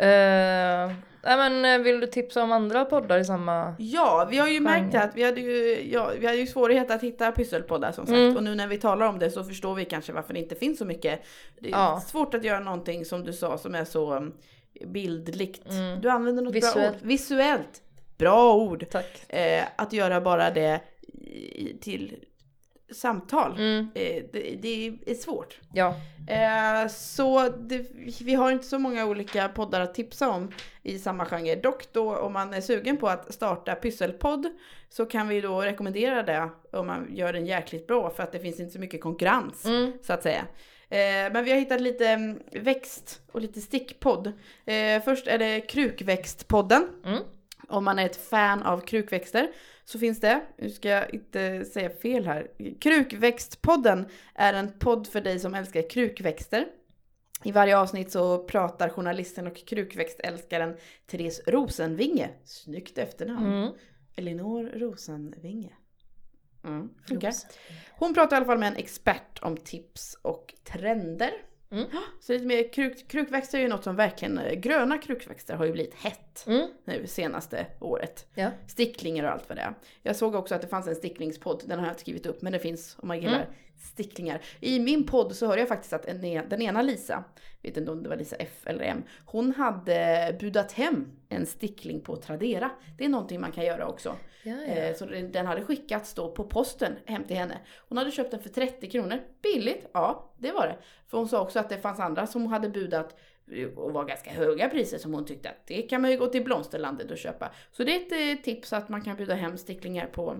Uh, 0.00 0.94
nej 1.22 1.36
men 1.36 1.64
eh, 1.64 1.84
vill 1.84 2.00
du 2.00 2.06
tipsa 2.06 2.42
om 2.42 2.52
andra 2.52 2.84
poddar 2.84 3.18
i 3.18 3.24
samma? 3.24 3.74
Ja, 3.78 4.26
vi 4.30 4.38
har 4.38 4.48
ju 4.48 4.60
märkt 4.60 4.92
Genre. 4.92 5.02
att 5.04 5.16
vi 5.16 5.22
hade 5.24 5.40
ju, 5.40 5.90
ja, 5.92 6.10
vi 6.18 6.26
hade 6.26 6.38
ju 6.38 6.46
svårighet 6.46 6.90
att 6.90 7.02
hitta 7.02 7.32
pysselpoddar 7.32 7.92
som 7.92 8.06
sagt. 8.06 8.16
Mm. 8.18 8.36
Och 8.36 8.42
nu 8.42 8.54
när 8.54 8.66
vi 8.66 8.78
talar 8.78 9.06
om 9.06 9.18
det 9.18 9.30
så 9.30 9.44
förstår 9.44 9.74
vi 9.74 9.84
kanske 9.84 10.12
varför 10.12 10.34
det 10.34 10.40
inte 10.40 10.54
finns 10.54 10.78
så 10.78 10.84
mycket. 10.84 11.20
Det 11.60 11.68
är 11.68 11.70
Ja. 11.70 12.02
svårt 12.06 12.34
att 12.34 12.44
göra 12.44 12.60
någonting 12.60 13.04
som 13.04 13.24
du 13.24 13.32
sa 13.32 13.58
som 13.58 13.74
är 13.74 13.84
så 13.84 14.14
um, 14.16 14.34
bildligt. 14.86 15.70
Mm. 15.70 16.00
Du 16.00 16.08
använder 16.10 16.42
något 16.42 16.52
bra 16.52 16.60
Visuellt. 16.60 16.96
ord. 17.02 17.08
Visuellt. 17.08 17.82
Bra 18.18 18.54
ord. 18.54 18.84
Tack. 18.90 19.32
Eh, 19.32 19.64
att 19.76 19.92
göra 19.92 20.20
bara 20.20 20.50
det 20.50 20.80
till 21.80 22.16
samtal. 22.92 23.52
Mm, 23.58 23.88
Eh, 23.94 24.22
det, 24.32 24.58
det 24.62 24.98
är 25.06 25.14
svårt. 25.14 25.60
ja. 25.72 25.94
Eh, 26.28 26.88
så 26.88 27.48
det, 27.48 27.86
vi 28.20 28.34
har 28.34 28.50
inte 28.52 28.66
så 28.66 28.78
många 28.78 29.06
olika 29.06 29.48
poddar 29.48 29.80
att 29.80 29.94
tipsa 29.94 30.28
om 30.30 30.52
i 30.82 30.98
samma 30.98 31.24
genre. 31.24 31.54
Dock 31.56 31.92
då 31.92 32.16
om 32.16 32.32
man 32.32 32.54
är 32.54 32.60
sugen 32.60 32.96
på 32.96 33.08
att 33.08 33.34
starta 33.34 33.74
pysselpodd 33.74 34.46
så 34.88 35.06
kan 35.06 35.28
vi 35.28 35.40
då 35.40 35.60
rekommendera 35.60 36.22
det 36.22 36.48
om 36.72 36.86
man 36.86 37.06
gör 37.10 37.32
den 37.32 37.46
jäkligt 37.46 37.86
bra 37.86 38.10
för 38.10 38.22
att 38.22 38.32
det 38.32 38.38
finns 38.40 38.60
inte 38.60 38.72
så 38.72 38.78
mycket 38.78 39.00
konkurrens 39.00 39.64
Mm, 39.64 39.92
så 40.02 40.12
att 40.12 40.22
säga. 40.22 40.44
Eh, 40.88 41.32
men 41.32 41.44
vi 41.44 41.50
har 41.50 41.58
hittat 41.58 41.80
lite 41.80 42.08
mm, 42.08 42.38
växt 42.52 43.20
och 43.32 43.40
lite 43.40 43.60
stickpodd. 43.60 44.32
Först 45.04 45.26
är 45.26 45.38
det 45.38 45.60
Krukväxtpodden. 45.60 46.88
mm. 47.04 47.18
Om 47.68 47.84
man 47.84 47.98
är 47.98 48.06
ett 48.06 48.28
fan 48.28 48.62
av 48.62 48.80
krukväxter 48.80 49.48
så 49.84 49.98
finns 49.98 50.20
det, 50.20 50.42
nu 50.58 50.70
ska 50.70 50.88
jag 50.88 51.14
inte 51.14 51.64
säga 51.64 51.90
fel 51.90 52.26
här. 52.26 52.50
Krukväxtpodden 52.80 54.06
är 54.34 54.54
en 54.54 54.78
podd 54.78 55.06
för 55.06 55.20
dig 55.20 55.38
som 55.38 55.54
älskar 55.54 55.90
krukväxter. 55.90 56.66
I 57.44 57.52
varje 57.52 57.78
avsnitt 57.78 58.10
så 58.10 58.38
pratar 58.44 58.88
journalisten 58.88 59.46
och 59.46 59.56
krukväxtälskaren 59.56 60.76
Therese 61.06 61.40
Rosenvinge, 61.46 62.30
snyggt 62.44 62.98
efternamn, 62.98 63.46
Mm. 63.46 63.72
Elinor 64.16 64.64
Rosenvinge. 64.74 65.72
Mm, 66.64 66.90
funkar. 67.08 67.32
Hon 67.90 68.14
pratar 68.14 68.36
i 68.36 68.38
alla 68.38 68.46
fall 68.46 68.58
med 68.58 68.68
en 68.68 68.76
expert 68.76 69.38
om 69.42 69.56
tips 69.56 70.18
och 70.22 70.54
trender. 70.64 71.32
Mm. 71.70 71.84
Så 72.20 72.32
lite 72.32 72.46
mer 72.46 72.72
kruk, 72.72 73.08
krukväxter 73.08 73.58
är 73.58 73.62
ju 73.62 73.68
något 73.68 73.84
som 73.84 73.96
verkligen, 73.96 74.60
gröna 74.60 74.98
krukväxter 74.98 75.54
har 75.54 75.64
ju 75.64 75.72
blivit 75.72 75.94
hett 75.94 76.23
Mm. 76.46 76.68
nu 76.84 77.06
senaste 77.06 77.66
året. 77.80 78.26
Ja. 78.34 78.50
Sticklingar 78.66 79.24
och 79.24 79.30
allt 79.30 79.48
vad 79.48 79.58
det 79.58 79.62
är. 79.62 79.74
Jag 80.02 80.16
såg 80.16 80.34
också 80.34 80.54
att 80.54 80.60
det 80.62 80.68
fanns 80.68 80.86
en 80.88 80.94
sticklingspodd, 80.94 81.62
den 81.66 81.78
har 81.78 81.86
jag 81.86 81.92
inte 81.92 82.00
skrivit 82.00 82.26
upp 82.26 82.42
men 82.42 82.52
det 82.52 82.58
finns 82.58 82.96
om 83.00 83.08
man 83.08 83.20
gillar 83.20 83.34
Mm. 83.34 83.48
sticklingar. 83.92 84.40
I 84.60 84.80
min 84.80 85.06
podd 85.06 85.36
så 85.36 85.46
hörde 85.46 85.60
jag 85.60 85.68
faktiskt 85.68 85.92
att 85.92 86.04
en, 86.06 86.20
den 86.48 86.62
ena 86.62 86.82
Lisa, 86.82 87.24
vet 87.62 87.76
inte 87.76 87.90
om 87.92 88.02
det 88.02 88.08
var 88.08 88.16
Lisa 88.16 88.36
F 88.36 88.62
eller 88.66 88.84
M, 88.84 89.02
hon 89.26 89.52
hade 89.54 90.36
budat 90.40 90.72
hem 90.72 91.06
en 91.28 91.46
stickling 91.46 92.00
på 92.00 92.16
Tradera. 92.16 92.70
Det 92.98 93.04
är 93.04 93.08
någonting 93.08 93.40
man 93.40 93.52
kan 93.52 93.64
göra 93.64 93.86
också. 93.88 94.16
Ja, 94.42 94.52
ja. 94.54 94.74
Eh, 94.74 94.94
Så 94.94 95.06
den 95.06 95.46
hade 95.46 95.64
skickats 95.64 96.14
då 96.14 96.30
på 96.30 96.44
posten 96.44 96.92
hem 97.06 97.24
till 97.24 97.36
henne. 97.36 97.58
Hon 97.88 97.98
hade 97.98 98.10
köpt 98.10 98.30
den 98.30 98.40
för 98.42 98.48
30 98.48 98.90
kronor. 98.90 99.18
Billigt, 99.42 99.86
ja 99.92 100.32
det 100.38 100.52
var 100.52 100.66
det. 100.66 100.76
För 101.06 101.18
hon 101.18 101.28
sa 101.28 101.40
också 101.42 101.58
att 101.58 101.68
det 101.68 101.78
fanns 101.78 102.00
andra 102.00 102.26
som 102.26 102.46
hade 102.46 102.68
budat 102.68 103.16
och 103.76 103.92
var 103.92 104.04
ganska 104.04 104.30
höga 104.30 104.68
priser 104.68 104.98
som 104.98 105.14
hon 105.14 105.24
tyckte 105.24 105.48
att 105.48 105.66
det 105.66 105.82
kan 105.82 106.02
man 106.02 106.10
ju 106.10 106.16
gå 106.16 106.26
till 106.26 106.44
Blomsterlandet 106.44 107.10
och 107.10 107.18
köpa. 107.18 107.50
Så 107.72 107.84
det 107.84 107.96
är 107.96 108.00
ett 108.00 108.38
eh, 108.38 108.42
tips 108.44 108.72
att 108.72 108.88
man 108.88 109.02
kan 109.02 109.16
buda 109.16 109.34
hem 109.34 109.58
sticklingar 109.58 110.06
på 110.06 110.36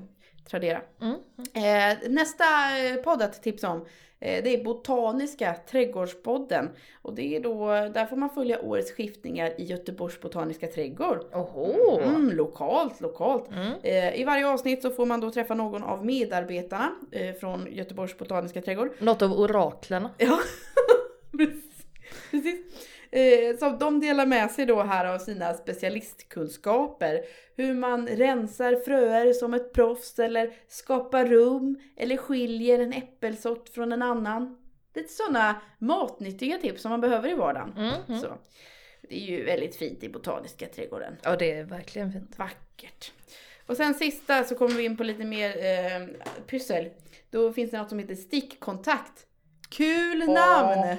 Tradera. 0.51 0.83
Mm. 1.01 1.15
Eh, 1.55 2.11
nästa 2.11 2.45
eh, 2.79 2.97
podd 2.97 3.23
att 3.23 3.43
tipsa 3.43 3.69
om 3.69 3.81
eh, 4.21 4.45
det 4.45 4.55
är 4.55 4.65
Botaniska 4.65 5.57
trädgårdspodden. 5.71 6.69
Och 7.03 7.15
det 7.15 7.37
är 7.37 7.41
då, 7.41 7.67
där 7.69 8.07
får 8.07 8.17
man 8.17 8.31
följa 8.31 8.61
årets 8.61 8.93
skiftningar 8.93 9.61
i 9.61 9.65
Göteborgs 9.65 10.21
botaniska 10.21 10.67
trädgård. 10.67 11.25
Oho! 11.33 12.01
Mm, 12.01 12.37
lokalt, 12.37 13.01
lokalt. 13.01 13.49
Mm. 13.49 13.73
Eh, 13.83 14.21
I 14.21 14.25
varje 14.25 14.49
avsnitt 14.49 14.83
så 14.83 14.91
får 14.91 15.07
man 15.07 15.21
då 15.21 15.31
träffa 15.31 15.55
någon 15.55 15.83
av 15.83 16.07
medarbetarna 16.07 16.91
eh, 17.13 17.35
från 17.35 17.67
Göteborgs 17.71 18.19
botaniska 18.19 18.63
trädgård. 18.63 18.91
Något 18.99 19.23
av 19.23 19.33
oraklerna. 19.33 20.11
Ja, 20.19 20.39
precis. 21.39 21.75
Eh, 23.15 23.57
så 23.57 23.69
de 23.71 24.01
delar 24.01 24.27
med 24.27 24.51
sig 24.51 24.67
då 24.67 24.83
här 24.83 25.05
av 25.05 25.19
sina 25.19 25.55
specialistkunskaper. 25.55 27.25
Hur 27.57 27.75
man 27.75 28.09
rensar 28.09 28.77
fröer 28.85 29.33
som 29.33 29.55
ett 29.55 29.73
proffs 29.73 30.19
eller 30.19 30.53
skapar 30.69 31.25
rum 31.25 31.81
eller 31.97 32.17
skiljer 32.17 32.79
en 32.79 32.93
äppelsort 32.93 33.69
från 33.69 33.93
en 33.93 34.03
annan. 34.03 34.59
Lite 34.95 35.13
sådana 35.13 35.61
matnyttiga 35.79 36.59
tips 36.59 36.83
som 36.83 36.91
man 36.91 37.01
behöver 37.01 37.31
i 37.31 37.35
vardagen. 37.35 37.73
Mm. 37.77 37.95
Mm. 38.09 38.21
Så. 38.21 38.27
Det 39.09 39.15
är 39.15 39.27
ju 39.27 39.45
väldigt 39.45 39.77
fint 39.77 40.03
i 40.03 40.09
Botaniska 40.09 40.67
trädgården. 40.67 41.17
Ja 41.23 41.37
det 41.37 41.53
är 41.53 41.65
verkligen 41.65 42.13
fint. 42.13 42.39
Vackert. 42.39 43.13
Och 43.67 43.77
sen 43.77 43.95
sista 43.95 44.45
så 44.45 44.55
kommer 44.55 44.75
vi 44.75 44.85
in 44.85 44.97
på 44.97 45.05
lite 45.05 45.25
mer 45.25 45.49
eh, 45.49 46.07
pyssel. 46.47 46.91
Då 47.31 47.53
finns 47.53 47.71
det 47.71 47.79
något 47.79 47.89
som 47.89 47.99
heter 47.99 48.15
stickkontakt. 48.15 49.27
Kul 49.69 50.19
namn! 50.19 50.97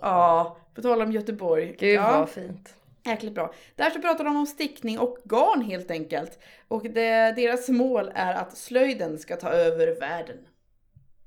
Ja, 0.00 0.56
på 0.74 0.82
tal 0.82 1.02
om 1.02 1.12
Göteborg. 1.12 1.76
Gud 1.78 1.94
ja. 1.94 2.18
vad 2.18 2.30
fint. 2.30 2.74
Jäkligt 3.04 3.34
bra. 3.34 3.52
Där 3.76 3.90
så 3.90 4.00
pratar 4.00 4.24
de 4.24 4.36
om 4.36 4.46
stickning 4.46 4.98
och 4.98 5.18
garn 5.24 5.60
helt 5.60 5.90
enkelt. 5.90 6.38
Och 6.68 6.82
det, 6.82 7.32
deras 7.36 7.68
mål 7.68 8.12
är 8.14 8.34
att 8.34 8.56
slöjden 8.56 9.18
ska 9.18 9.36
ta 9.36 9.48
över 9.48 10.00
världen. 10.00 10.36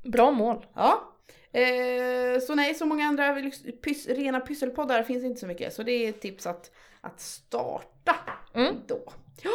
Bra 0.03 0.31
mål. 0.31 0.65
Ja. 0.73 1.13
Eh, 1.51 2.39
så 2.41 2.55
nej, 2.55 2.73
så 2.75 2.86
många 2.86 3.05
andra 3.05 3.36
pys, 3.83 4.07
rena 4.07 4.39
pysselpoddar 4.39 5.03
finns 5.03 5.23
inte 5.23 5.39
så 5.39 5.47
mycket. 5.47 5.73
Så 5.73 5.83
det 5.83 5.91
är 5.91 6.10
ett 6.10 6.21
tips 6.21 6.47
att, 6.47 6.71
att 7.01 7.19
starta 7.21 8.15
Mm. 8.53 8.75
då. 8.88 9.13
Ja. 9.43 9.51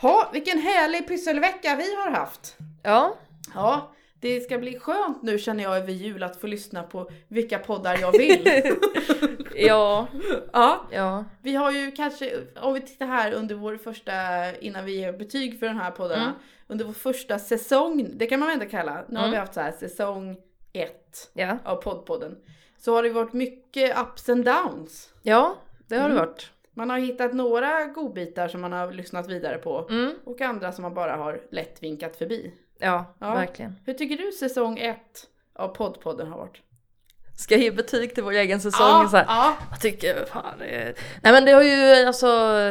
Ha, 0.00 0.30
vilken 0.32 0.58
härlig 0.58 1.08
pysselvecka 1.08 1.76
vi 1.76 1.94
har 1.96 2.10
haft. 2.10 2.56
Ja, 2.82 3.16
Ja, 3.54 3.92
det 4.20 4.40
ska 4.40 4.58
bli 4.58 4.78
skönt 4.78 5.22
nu 5.22 5.38
känner 5.38 5.62
jag 5.64 5.76
över 5.76 5.92
jul 5.92 6.22
att 6.22 6.36
få 6.36 6.46
lyssna 6.46 6.82
på 6.82 7.10
vilka 7.28 7.58
poddar 7.58 7.98
jag 8.00 8.12
vill. 8.12 8.48
ja, 9.54 10.06
ja, 10.52 10.86
ja. 10.90 11.24
vi 11.42 11.54
har 11.54 11.70
ju 11.72 11.90
kanske, 11.92 12.32
om 12.62 12.74
vi 12.74 12.80
tittar 12.80 13.06
här 13.06 13.32
under 13.32 13.54
vår 13.54 13.76
första, 13.76 14.12
innan 14.60 14.84
vi 14.84 14.96
ger 15.00 15.12
betyg 15.12 15.58
för 15.58 15.66
den 15.66 15.76
här 15.78 15.90
poddarna, 15.90 16.22
Mm. 16.24 16.34
under 16.66 16.84
vår 16.84 16.92
första 16.92 17.38
säsong, 17.38 18.06
det 18.14 18.26
kan 18.26 18.40
man 18.40 18.48
väl 18.48 18.60
ändå 18.60 18.70
kalla, 18.70 19.04
nu 19.08 19.16
har 19.16 19.22
Mm. 19.24 19.30
vi 19.30 19.36
haft 19.36 19.54
så 19.54 19.60
här 19.60 19.72
säsong 19.72 20.36
ett 20.72 21.30
Ja, 21.34 21.58
av 21.64 21.76
poddpodden. 21.76 22.36
Så 22.78 22.94
har 22.94 23.02
det 23.02 23.10
varit 23.10 23.32
mycket 23.32 23.98
ups 23.98 24.28
and 24.28 24.44
downs. 24.44 25.12
ja 25.22 25.56
det 25.88 25.96
har 25.96 26.08
det 26.08 26.14
Mm. 26.14 26.26
varit. 26.26 26.50
Man 26.74 26.90
har 26.90 26.98
hittat 26.98 27.32
några 27.34 27.84
godbitar 27.84 28.48
som 28.48 28.60
man 28.60 28.72
har 28.72 28.92
lyssnat 28.92 29.28
vidare 29.28 29.58
på 29.58 29.86
Mm. 29.90 30.14
och 30.24 30.40
andra 30.40 30.72
som 30.72 30.82
man 30.82 30.94
bara 30.94 31.16
har 31.16 31.40
lätt 31.50 31.82
vinkat 31.82 32.16
förbi. 32.16 32.52
Ja, 32.78 33.14
Ja. 33.18 33.34
verkligen. 33.34 33.76
Hur 33.86 33.94
tycker 33.94 34.16
du 34.16 34.32
säsong 34.32 34.78
ett 34.78 35.26
av 35.54 35.68
poddpodden 35.68 36.28
har 36.28 36.38
varit? 36.38 36.56
Ska 37.38 37.54
jag 37.54 37.62
ge 37.62 37.70
betyg 37.70 38.14
till 38.14 38.24
vår 38.24 38.32
egen 38.32 38.60
säsong? 38.60 39.08
så 39.08 39.16
här. 39.16 39.24
ja. 39.28 39.54
Jag 39.70 39.80
tycker 39.80 40.24
fan 40.24 40.58
det 40.58 40.64
är... 40.66 40.94
Nej 41.22 41.32
men 41.32 41.44
det 41.44 41.52
har 41.52 41.62
ju 41.62 42.06
alltså, 42.06 42.26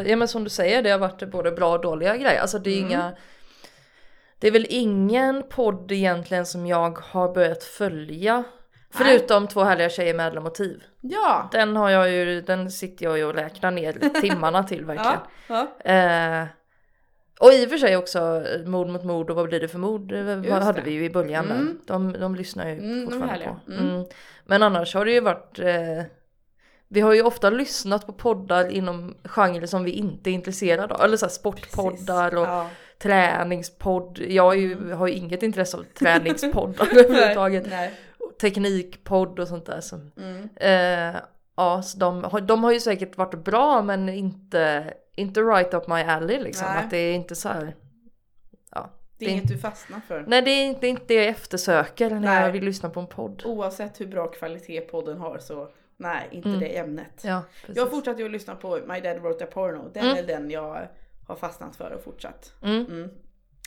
ja 0.07 0.15
men 0.15 0.27
som 0.27 0.43
du 0.43 0.49
säger 0.49 0.83
det 0.83 0.89
har 0.89 0.99
varit 0.99 1.31
både 1.31 1.51
bra 1.51 1.71
och 1.71 1.81
dåliga 1.81 2.17
grejer. 2.17 2.41
Alltså 2.41 2.59
det 2.59 2.69
är 2.69 2.77
Mm. 2.77 2.89
inga... 2.91 3.13
Det 4.39 4.47
är 4.47 4.51
väl 4.51 4.65
ingen 4.69 5.43
podd 5.49 5.91
egentligen 5.91 6.45
som 6.45 6.67
jag 6.67 6.99
har 6.99 7.33
börjat 7.33 7.63
följa. 7.63 8.43
Förutom 8.91 9.47
två 9.47 9.63
härliga 9.63 9.89
tjejer 9.89 10.13
med 10.13 10.27
ädla 10.27 10.41
motiv. 10.41 10.83
Ja. 11.01 11.49
Den 11.51 11.75
har 11.75 11.89
jag 11.89 12.09
ju, 12.11 12.41
den 12.41 12.71
sitter 12.71 13.05
jag 13.05 13.17
ju 13.17 13.25
och 13.25 13.33
räknar 13.33 13.71
ner 13.71 13.93
timmarna 14.21 14.63
till 14.63 14.85
verkligen. 14.85 15.17
Ja. 15.47 15.67
ja. 15.83 15.91
Eh, 15.91 16.45
och 17.39 17.53
i 17.53 17.65
och 17.65 17.69
för 17.69 17.77
sig 17.77 17.97
också 17.97 18.19
eh, 18.19 18.65
Mord 18.65 18.87
mot 18.87 19.03
mord 19.03 19.29
och 19.29 19.35
vad 19.35 19.47
blir 19.49 19.59
det 19.59 19.67
för 19.67 19.79
mord? 19.79 20.11
eh, 20.11 20.23
Vad 20.23 20.63
hade 20.63 20.81
vi 20.81 20.91
ju 20.91 21.05
i 21.05 21.09
början 21.09 21.45
Mm. 21.51 21.65
där. 21.65 21.93
De, 21.93 22.13
de 22.13 22.35
lyssnar 22.35 22.67
ju 22.67 22.73
Mm, 22.77 23.05
fortfarande 23.11 23.45
på. 23.65 23.71
Mm. 23.71 23.89
Mm. 23.89 24.05
Men 24.45 24.63
annars 24.63 24.93
har 24.95 25.05
det 25.05 25.11
ju 25.11 25.19
varit 25.19 25.59
eh, 25.59 26.03
Vi 26.87 27.01
har 27.01 27.13
ju 27.13 27.21
ofta 27.21 27.49
lyssnat 27.49 28.05
på 28.05 28.13
poddar 28.13 28.69
inom 28.69 29.15
genrer 29.23 29.65
som 29.65 29.83
vi 29.83 29.91
inte 29.91 30.29
är 30.29 30.31
intresserade 30.31 30.93
av. 30.95 31.01
Eller 31.01 31.17
så 31.17 31.29
sportpoddar 31.29 32.35
och 32.37 32.45
Ja. 32.47 32.69
träningspodd. 32.99 34.19
Jag 34.27 34.57
ju, 34.57 34.93
har 34.93 35.07
ju 35.07 35.13
inget 35.13 35.43
intresse 35.43 35.77
av 35.77 35.83
träningspoddar 35.83 36.87
överhuvudtaget. 36.91 37.67
Teknikpodd 38.41 39.39
och 39.39 39.47
sånt 39.47 39.65
där. 39.65 39.81
Som, 39.81 40.11
Mm. 40.17 40.49
Eh, 40.55 41.15
ja, 41.57 41.81
så 41.81 41.97
de, 41.97 42.29
de 42.47 42.63
har 42.63 42.71
ju 42.71 42.79
säkert 42.79 43.17
varit 43.17 43.43
bra 43.45 43.81
men 43.81 44.09
inte, 44.09 44.93
inte 45.15 45.41
right 45.41 45.73
up 45.73 45.87
my 45.87 46.01
alley 46.01 46.39
liksom. 46.43 46.67
Nej. 46.69 46.83
Att 46.83 46.89
det 46.89 46.97
är 46.97 47.13
inte 47.13 47.35
så 47.35 47.49
här. 47.49 47.75
Ja. 48.71 48.89
Det 49.17 49.25
är 49.25 49.29
inget 49.29 49.47
du 49.47 49.57
fastnar 49.57 49.99
för. 49.99 50.23
Nej 50.27 50.41
det 50.41 50.51
är 50.51 50.65
inte, 50.65 51.03
det 51.07 51.13
jag 51.13 51.25
eftersöker 51.25 52.09
när 52.09 52.19
Nej. 52.19 52.41
jag 52.43 52.51
vill 52.51 52.63
lyssna 52.65 52.89
på 52.89 52.99
en 52.99 53.07
podd. 53.07 53.41
Oavsett 53.45 54.01
hur 54.01 54.07
bra 54.07 54.27
kvalitet 54.27 54.81
podden 54.81 55.17
har 55.17 55.37
så 55.37 55.69
nej, 55.97 56.27
inte 56.31 56.49
Mm. 56.49 56.59
det 56.59 56.77
ämnet. 56.77 57.21
Ja, 57.23 57.41
precis. 57.61 57.77
Jag 57.77 57.89
fortsatte 57.89 58.19
ju 58.21 58.25
att 58.25 58.31
lyssna 58.31 58.55
på 58.55 58.79
My 58.87 58.99
Dad 59.01 59.17
Wrote 59.21 59.43
a 59.43 59.47
Porno. 59.53 59.89
Den 59.93 60.05
Mm. 60.05 60.17
är 60.17 60.23
den 60.23 60.51
jag 60.51 60.87
har 61.27 61.35
fastnat 61.35 61.75
för 61.75 61.91
och 61.91 62.03
fortsatt. 62.03 62.53
Mm. 62.63 62.85
Mm. 62.85 63.09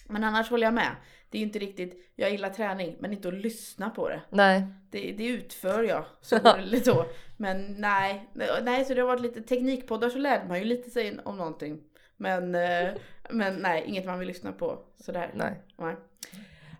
Men 0.08 0.24
annars 0.24 0.50
håller 0.50 0.66
jag 0.66 0.74
med. 0.74 0.90
Det 1.30 1.38
är 1.38 1.42
inte 1.42 1.58
riktigt, 1.58 2.12
jag 2.16 2.30
gillar 2.30 2.50
träning 2.50 2.96
men 3.00 3.12
inte 3.12 3.28
att 3.28 3.34
lyssna 3.34 3.90
på 3.90 4.08
det. 4.08 4.20
Nej. 4.30 4.62
Det, 4.90 5.12
det 5.12 5.26
utför 5.26 5.82
jag. 5.82 6.04
Så, 6.20 6.36
eller 6.58 6.80
så. 6.80 7.04
Men 7.36 7.74
nej, 7.78 8.28
nej, 8.62 8.84
så 8.84 8.94
det 8.94 9.00
har 9.00 9.08
varit 9.08 9.20
lite 9.22 9.40
teknikpoddar 9.42 10.08
så 10.10 10.18
lärde 10.18 10.48
man 10.48 10.58
ju 10.58 10.64
lite 10.64 10.90
sig 10.90 11.18
om 11.24 11.36
någonting. 11.36 11.80
Men, 12.16 12.54
eh, 12.54 12.88
men 13.30 13.54
nej, 13.56 13.84
inget 13.86 14.06
man 14.06 14.18
vill 14.18 14.28
lyssna 14.28 14.52
på 14.52 14.78
sådär. 14.96 15.30
Nej. 15.34 15.62
Nej. 15.76 15.96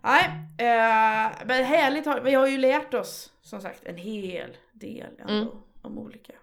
Nej, 0.03 0.25
eh, 0.57 1.31
men 1.45 1.63
härligt. 1.63 2.07
Vi 2.23 2.33
har 2.33 2.47
ju 2.47 2.57
lärt 2.57 2.93
oss 2.93 3.33
som 3.41 3.61
sagt 3.61 3.85
en 3.85 3.97
hel 3.97 4.57
del 4.73 5.07
ändå 5.19 5.33
Mm. 5.33 5.47
om 5.81 5.97
olika 5.99 6.33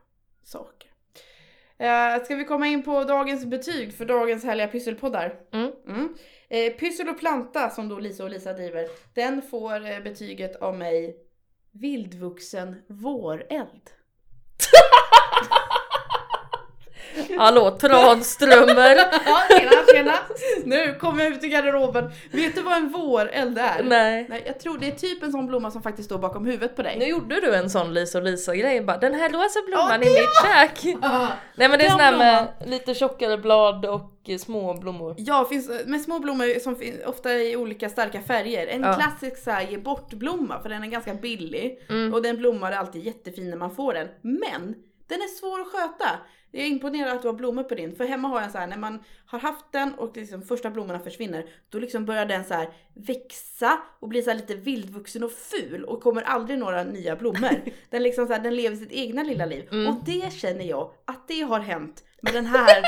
saker. 0.42 0.90
Eh, 1.78 2.24
ska 2.24 2.34
vi 2.34 2.44
komma 2.44 2.66
in 2.66 2.82
på 2.82 3.04
dagens 3.04 3.44
betyg 3.44 3.94
för 3.94 4.04
dagens 4.04 4.44
härliga 4.44 4.68
pysselpoddar? 4.68 5.34
Mm. 5.52 5.72
Mm. 5.88 6.14
Eh, 6.48 6.72
Pyssel 6.72 7.08
och 7.08 7.18
planta 7.18 7.70
som 7.70 7.88
då 7.88 7.98
Lisa 7.98 8.24
och 8.24 8.30
Lisa 8.30 8.52
driver, 8.52 8.88
den 9.14 9.42
får 9.42 9.90
eh, 9.90 10.00
betyget 10.00 10.56
av 10.56 10.78
mig 10.78 11.16
vildvuxen 11.72 12.76
våreld. 12.88 13.90
Hallå 17.38 17.70
Tranströmer! 17.70 18.96
Ja, 19.26 19.40
tjena, 19.58 19.70
tjena! 19.92 20.12
Nu 20.64 20.94
kommer 20.94 21.24
jag 21.24 21.32
ut 21.32 21.44
i 21.44 21.48
garderoben. 21.48 22.10
Vet 22.32 22.54
du 22.54 22.62
vad 22.62 22.76
en 22.76 22.88
våreld 22.88 23.58
är? 23.58 23.82
Nej. 23.82 24.26
Nej, 24.28 24.42
jag 24.46 24.60
tror 24.60 24.78
det 24.78 24.86
är 24.86 24.90
typ 24.92 25.22
en 25.22 25.32
sån 25.32 25.46
blomma 25.46 25.70
som 25.70 25.82
faktiskt 25.82 26.06
står 26.06 26.18
bakom 26.18 26.46
huvudet 26.46 26.76
på 26.76 26.82
dig. 26.82 26.96
Nu 26.98 27.04
gjorde 27.04 27.40
du 27.40 27.54
en 27.54 27.70
sån 27.70 27.94
Lisa 27.94 28.18
och 28.18 28.24
Lisa 28.24 28.56
grej 28.56 28.80
bara 28.80 28.96
den 28.96 29.14
här 29.14 29.28
rosa 29.28 29.60
blomman 29.66 30.02
Ja, 30.02 30.08
i 30.08 30.20
mitt 30.20 30.82
kök. 30.82 30.96
Ah. 31.02 31.26
Nej 31.54 31.68
men 31.68 31.78
det 31.78 31.84
är 31.86 31.90
sån 31.90 32.00
här 32.00 32.16
med 32.16 32.46
lite 32.66 32.94
tjockare 32.94 33.38
blad 33.38 33.84
och 33.86 34.12
eh, 34.28 34.38
små 34.38 34.74
blommor. 34.74 35.14
Ja, 35.18 35.44
finns 35.44 35.70
med 35.86 36.00
små 36.00 36.18
blommor 36.18 36.60
som 36.60 36.76
finns 36.76 36.96
ofta 37.06 37.34
i 37.34 37.56
olika 37.56 37.88
starka 37.88 38.20
färger. 38.22 38.66
En 38.66 38.82
Ja. 38.82 38.94
klassisk 38.94 39.44
så 39.44 39.50
här, 39.50 39.62
ge 39.62 39.78
bort 39.78 40.12
blomma 40.12 40.62
för 40.62 40.68
den 40.68 40.82
är 40.82 40.86
ganska 40.86 41.14
billig. 41.14 41.78
Mm. 41.88 42.14
Och 42.14 42.22
den 42.22 42.36
blommar 42.36 42.72
alltid 42.72 43.04
jättefin 43.06 43.50
när 43.50 43.56
man 43.56 43.74
får 43.74 43.94
den. 43.94 44.08
Men 44.22 44.74
den 45.08 45.18
är 45.20 45.38
svår 45.38 45.60
att 45.60 45.66
sköta. 45.66 46.10
Jag 46.56 46.64
är 46.64 46.70
imponerad 46.70 47.16
att 47.16 47.22
du 47.22 47.28
har 47.28 47.34
blommor 47.34 47.62
på 47.62 47.74
din. 47.74 47.96
För 47.96 48.04
hemma 48.04 48.28
har 48.28 48.40
jag 48.40 48.50
så 48.50 48.58
här, 48.58 48.66
när 48.66 48.76
man 48.76 48.98
har 49.26 49.38
haft 49.38 49.64
den 49.72 49.94
och 49.94 50.16
liksom 50.16 50.42
första 50.42 50.70
blommorna 50.70 51.00
försvinner. 51.00 51.46
Då 51.70 51.78
liksom 51.78 52.04
börjar 52.04 52.26
den 52.26 52.44
så 52.44 52.54
här 52.54 52.68
växa 52.94 53.78
och 54.00 54.08
blir 54.08 54.22
så 54.22 54.30
här 54.30 54.36
lite 54.36 54.54
vildvuxen 54.54 55.22
och 55.22 55.32
ful 55.32 55.84
och 55.84 56.02
kommer 56.02 56.22
aldrig 56.22 56.58
några 56.58 56.84
nya 56.84 57.16
blommor. 57.16 57.62
Den 57.90 58.02
liksom 58.02 58.26
så 58.26 58.32
här, 58.32 58.40
den 58.40 58.56
lever 58.56 58.76
sitt 58.76 58.92
egna 58.92 59.22
lilla 59.22 59.46
liv. 59.46 59.68
Mm. 59.72 59.86
Och 59.86 60.04
det 60.04 60.32
känner 60.32 60.64
jag 60.64 60.90
att 61.04 61.28
det 61.28 61.40
har 61.40 61.60
hänt 61.60 62.04
med 62.22 62.34
den 62.34 62.46
här 62.46 62.82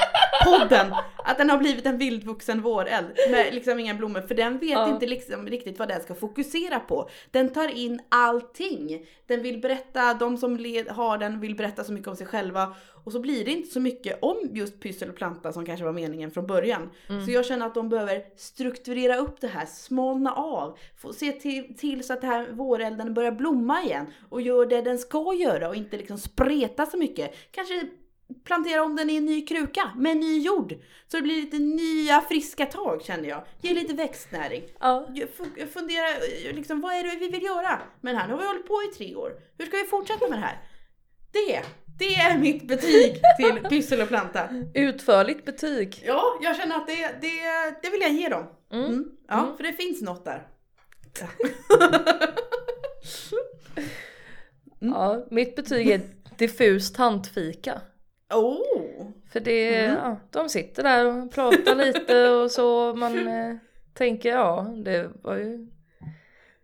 podden. 0.45 0.95
Att 1.25 1.39
den 1.39 1.51
har 1.51 1.59
blivit 1.59 1.87
en 1.87 1.99
vildvuxen 1.99 2.63
våreld 2.63 3.07
med 3.31 3.55
liksom 3.55 3.79
inga 3.79 3.95
blommor. 3.95 4.21
För 4.21 4.35
den 4.35 4.59
vet 4.59 4.71
Ja. 4.71 4.89
inte 4.95 5.07
liksom 5.07 5.47
riktigt 5.47 5.79
vad 5.79 5.89
den 5.89 6.01
ska 6.01 6.15
fokusera 6.15 6.81
på. 6.81 7.09
Den 7.31 7.49
tar 7.53 7.69
in 7.69 8.01
allting. 8.09 9.07
Den 9.27 9.43
vill 9.43 9.61
berätta, 9.61 10.15
de 10.15 10.37
som 10.37 10.57
led, 10.57 10.89
har 10.89 11.19
den 11.19 11.41
vill 11.41 11.57
berätta 11.57 11.85
så 11.85 11.93
mycket 11.93 12.09
om 12.09 12.17
sig 12.17 12.27
själva. 12.27 12.75
Och 13.05 13.13
så 13.13 13.21
blir 13.21 13.45
det 13.45 13.51
inte 13.51 13.73
så 13.73 13.81
mycket 13.81 14.19
om 14.23 14.37
just 14.53 14.81
pyssel 14.81 15.09
och 15.11 15.17
planta 15.17 15.53
som 15.53 15.67
kanske 15.67 15.85
var 15.85 15.93
meningen 15.93 16.31
från 16.31 16.47
början. 16.47 16.91
Så 17.25 17.31
jag 17.31 17.47
känner 17.47 17.67
att 17.67 17.75
de 17.75 17.89
behöver 17.89 18.23
strukturera 18.37 19.17
upp 19.17 19.41
det 19.41 19.47
här, 19.49 19.67
smalna 19.67 20.33
av. 20.35 20.79
Få 20.97 21.13
se 21.13 21.33
till, 21.33 21.77
till 21.77 22.05
så 22.07 22.13
att 22.13 22.21
det 22.21 22.27
här 22.27 22.49
vårelden 22.53 23.15
börjar 23.15 23.33
blomma 23.33 23.83
igen. 23.83 24.07
Och 24.29 24.41
gör 24.41 24.67
det 24.67 24.81
den 24.83 24.99
ska 24.99 25.35
göra 25.35 25.69
och 25.69 25.75
inte 25.75 25.97
liksom 25.97 26.19
spreta 26.19 26.87
så 26.87 26.97
mycket. 26.99 27.35
Kanske 27.51 27.83
plantera 28.45 28.83
om 28.83 28.97
den 28.97 29.11
i 29.11 29.17
en 29.17 29.25
ny 29.27 29.47
kruka 29.47 29.91
med 29.97 30.17
ny 30.17 30.39
jord. 30.41 30.75
Så 31.07 31.17
det 31.17 31.23
blir 31.23 31.37
lite 31.41 31.59
nya 31.59 32.21
friska 32.21 32.67
tag 32.67 33.03
känner 33.03 33.29
jag. 33.29 33.45
Ge 33.61 33.75
lite 33.75 33.95
växtnäring. 33.95 34.63
Ja. 34.81 35.09
Fundera, 35.73 36.09
eh, 36.09 36.55
liksom, 36.55 36.81
vad 36.81 36.95
är 36.95 37.03
det 37.05 37.17
vi 37.21 37.29
vill 37.29 37.43
göra 37.43 37.81
med 38.01 38.15
det 38.15 38.19
här? 38.19 38.27
Nu 38.29 38.33
har 38.35 38.41
vi 38.41 38.47
hållit 38.47 38.67
på 38.69 38.83
i 38.83 38.95
tre 38.97 39.15
år. 39.15 39.33
Hur 39.59 39.67
ska 39.67 39.77
vi 39.77 39.85
fortsätta 39.85 40.29
med 40.29 40.39
det 40.39 40.43
här? 40.43 40.59
Det, 41.33 41.63
det 41.99 42.15
är 42.15 42.39
mitt 42.39 42.69
betyg 42.69 43.21
till 43.39 43.63
pyssel 43.69 44.01
och 44.01 44.09
planta. 44.09 44.49
Utförligt 44.75 45.45
betyg. 45.45 46.03
Ja, 46.07 46.39
jag 46.43 46.57
känner 46.57 46.77
att 46.77 46.87
det, 46.87 46.97
det, 47.21 47.41
det 47.83 47.91
vill 47.91 48.01
jag 48.01 48.13
ge 48.13 48.29
dem. 48.29 48.45
Mm. 48.73 48.85
Mm. 48.87 49.11
Ja, 49.29 49.43
Mm. 49.45 49.57
för 49.57 49.65
det 49.65 49.73
finns 49.73 50.03
något 50.03 50.25
där. 50.25 50.47
Ja, 54.81 55.27
mitt 55.31 55.57
betyg 55.57 55.89
är 55.91 56.01
diffust 56.39 56.95
tantfika. 56.95 57.81
Oh! 58.31 59.11
För 59.33 59.41
det, 59.41 59.77
Mm. 59.85 59.97
ja, 59.97 60.17
de 60.31 60.49
sitter 60.49 60.83
där 60.83 61.07
och 61.07 61.33
pratar 61.33 61.75
lite 61.75 62.29
och 62.29 62.51
så 62.51 62.95
man 62.95 63.29
eh, 63.29 63.57
tänker 63.95 64.31
ja, 64.31 64.75
det 64.85 65.11
var 65.23 65.37
ju, 65.37 65.67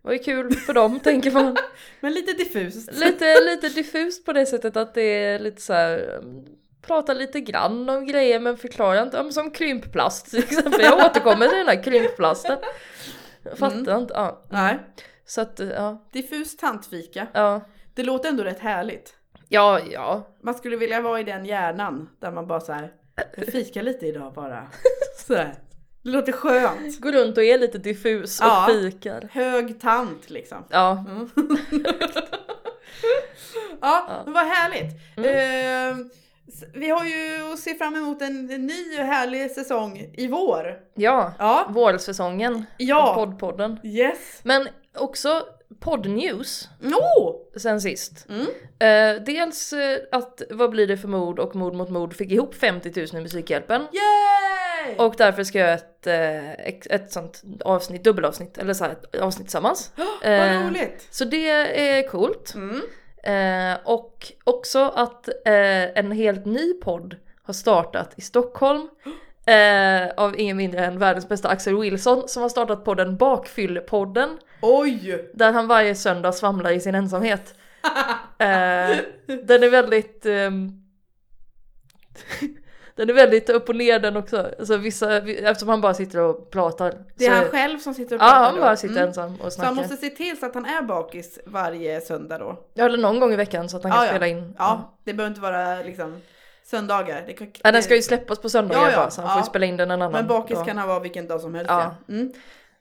var 0.01 0.11
ju 0.13 0.19
kul 0.19 0.53
för 0.53 0.73
dem 0.73 0.99
tänker 1.03 1.31
man. 1.31 1.57
Men 1.99 2.13
lite 2.13 2.33
diffust. 2.33 2.91
Lite, 2.93 3.41
lite 3.45 3.69
diffust 3.69 4.25
på 4.25 4.33
det 4.33 4.45
sättet 4.45 4.77
att 4.77 4.93
det 4.93 5.01
är 5.01 5.39
lite 5.39 5.61
så 5.61 5.73
här, 5.73 6.17
mm, 6.23 6.45
prata 6.81 7.13
lite 7.13 7.39
grann 7.41 7.89
om 7.89 8.05
grejer 8.05 8.39
men 8.39 8.57
förklarar 8.57 9.03
inte, 9.03 9.17
ja, 9.17 9.31
som 9.31 9.51
krympplast 9.51 10.29
till 10.29 10.39
exempel. 10.39 10.81
Jag 10.81 11.05
återkommer 11.05 11.47
till 11.47 11.57
den 11.57 11.67
här 11.67 11.83
krympplasten. 11.83 12.57
Fattar 13.55 13.75
Mm. 13.91 14.01
inte, 14.01 14.13
ja. 14.13 14.43
Nej. 14.49 14.79
Så 15.25 15.41
att, 15.41 15.59
ja, 15.75 16.07
Diffus 16.11 16.57
tantfika. 16.57 17.27
ja. 17.33 17.61
Det 17.93 18.03
låter 18.03 18.29
ändå 18.29 18.43
rätt 18.43 18.59
härligt. 18.59 19.13
Ja, 19.49 19.79
ja. 19.91 20.27
Man 20.43 20.53
skulle 20.55 20.77
vilja 20.77 21.01
vara 21.01 21.19
i 21.19 21.23
den 21.23 21.45
hjärnan 21.45 22.09
där 22.19 22.31
man 22.31 22.47
bara 22.47 22.59
så 22.59 22.73
här. 22.73 22.91
"Jag 23.37 23.47
fikar 23.47 23.83
lite 23.83 24.05
idag 24.07 24.33
bara. 24.33 24.67
Så 25.27 25.35
här. 25.35 25.55
Det 26.03 26.09
låter 26.09 26.31
skönt. 26.31 27.01
Gå 27.01 27.11
runt 27.11 27.37
och 27.37 27.43
är 27.43 27.57
lite 27.57 27.77
diffus 27.77 28.39
och 28.39 28.45
Ja. 28.47 28.67
fikar. 28.69 29.29
Hög 29.31 29.81
tant 29.81 30.29
liksom. 30.29 30.63
Ja, 30.69 31.05
Mm. 31.07 31.29
ja, 33.81 34.21
men 34.25 34.33
vad 34.33 34.43
härligt. 34.47 34.91
Eh, 35.17 35.97
s- 36.47 36.63
vi 36.73 36.89
har 36.89 37.05
ju 37.05 37.53
att 37.53 37.59
se 37.59 37.75
fram 37.75 37.95
emot 37.95 38.21
en, 38.21 38.49
en 38.51 38.65
ny 38.65 38.97
härlig 38.97 39.51
säsong 39.51 39.97
i 40.13 40.27
vår. 40.27 40.77
ja. 40.93 41.33
Ja, 41.39 41.65
Vårsäsongen. 41.69 42.65
Ja. 42.77 43.13
Poddpodden. 43.15 43.79
yes. 43.83 44.39
Men 44.43 44.67
också 44.97 45.43
poddnews 45.79 46.69
Oh! 46.81 47.35
sen 47.57 47.81
sist. 47.81 48.27
Mm. 48.29 48.47
Eh, 48.79 49.23
dels 49.23 49.73
eh, 49.73 49.97
att 50.11 50.41
Vad 50.49 50.69
blir 50.69 50.87
det 50.87 50.97
för 50.97 51.07
mord 51.07 51.39
och 51.39 51.55
Mord 51.55 51.73
mot 51.73 51.89
mord 51.89 52.13
fick 52.13 52.31
ihop 52.31 52.55
50 52.55 52.91
000 52.95 53.07
i 53.13 53.21
Musikhjälpen. 53.21 53.81
Yay! 53.81 54.95
Och 54.97 55.15
därför 55.17 55.43
ska 55.43 55.59
jag 55.59 55.67
göra 55.67 55.75
ett, 55.75 56.87
eh, 56.87 56.95
ett 56.95 57.11
sånt 57.11 57.43
avsnitt, 57.65 58.03
dubbelavsnitt, 58.03 58.57
eller 58.57 58.73
så 58.73 58.85
ett 58.85 59.15
avsnitt 59.15 59.47
tillsammans. 59.47 59.91
Vad 60.21 60.31
Eh, 60.31 60.67
roligt. 60.67 61.07
Så 61.09 61.25
det 61.25 61.49
är 61.49 62.07
coolt. 62.07 62.53
Mm. 62.55 62.81
Eh, 63.23 63.77
och 63.83 64.31
också 64.43 64.79
att 64.95 65.27
eh, 65.27 65.97
en 65.99 66.11
helt 66.11 66.45
ny 66.45 66.73
podd 66.73 67.15
har 67.43 67.53
startat 67.53 68.13
i 68.17 68.21
Stockholm. 68.21 68.89
Eh, 69.47 70.09
av 70.17 70.39
ingen 70.39 70.57
mindre 70.57 70.85
än 70.85 70.99
världens 70.99 71.29
bästa 71.29 71.49
Axel 71.49 71.77
Wilson 71.79 72.27
som 72.27 72.41
har 72.41 72.49
startat 72.49 72.85
podden 72.85 73.17
Bakfyllepodden. 73.17 74.37
Oj! 74.61 75.31
Där 75.33 75.51
han 75.53 75.67
varje 75.67 75.95
söndag 75.95 76.31
svamlar 76.31 76.71
i 76.71 76.79
sin 76.79 76.95
ensamhet. 76.95 77.53
Eh, 78.37 78.97
den 79.45 79.63
är 79.63 79.69
väldigt... 79.69 80.25
ehm, 80.25 80.69
den 82.95 83.09
är 83.09 83.13
väldigt 83.13 83.49
upp 83.49 83.69
och 83.69 83.75
ner 83.75 83.99
den 83.99 84.17
också. 84.17 84.49
Alltså 84.59 84.77
vissa, 84.77 85.17
eftersom 85.17 85.69
han 85.69 85.81
bara 85.81 85.93
sitter 85.93 86.19
och 86.19 86.51
pratar. 86.51 86.93
Det 87.15 87.25
är 87.25 87.35
han 87.35 87.45
själv 87.45 87.79
som 87.79 87.93
sitter 87.93 88.15
och 88.15 88.21
Ja, 88.21 88.25
pratar 88.25 88.45
han 88.45 88.55
då. 88.55 88.61
bara 88.61 88.75
sitter 88.75 88.95
Mm. 88.95 89.07
ensam 89.07 89.31
och 89.31 89.37
Så 89.37 89.43
han 89.43 89.51
snackar. 89.51 89.71
måste 89.73 89.97
se 89.97 90.09
till 90.09 90.39
så 90.39 90.45
att 90.45 90.55
han 90.55 90.65
är 90.65 90.81
bakis 90.81 91.39
varje 91.45 92.01
söndag 92.01 92.37
då. 92.37 92.59
Ja, 92.73 92.85
eller 92.85 92.97
någon 92.97 93.19
gång 93.19 93.33
i 93.33 93.35
veckan 93.35 93.69
så 93.69 93.77
att 93.77 93.83
han 93.83 93.91
kan 93.91 94.01
Ja, 94.01 94.05
ja. 94.05 94.11
spela 94.11 94.27
in. 94.27 94.55
Ja, 94.57 94.97
det 95.03 95.13
behöver 95.13 95.29
inte 95.31 95.41
vara 95.41 95.75
liksom 95.83 96.21
söndagar. 96.65 97.23
Det 97.27 97.33
kan, 97.33 97.47
Ja, 97.63 97.71
den 97.71 97.83
ska 97.83 97.95
ju 97.95 98.01
släppas 98.01 98.39
på 98.39 98.49
söndagar 98.49 98.81
Ja, 98.83 98.91
ja, 98.91 98.97
bara 98.97 99.09
så 99.11 99.21
han 99.21 99.29
får 99.29 99.39
ja. 99.39 99.43
ju 99.45 99.49
spela 99.49 99.65
in 99.65 99.77
den 99.77 99.91
en 99.91 100.01
annan 100.01 100.11
Men 100.11 100.27
bakis 100.27 100.57
dag. 100.57 100.65
kan 100.65 100.77
han 100.77 100.87
vara 100.87 100.99
vilken 100.99 101.27
dag 101.27 101.41
som 101.41 101.55
helst 101.55 101.69
Ja. 101.69 101.95
Mm. 102.09 102.33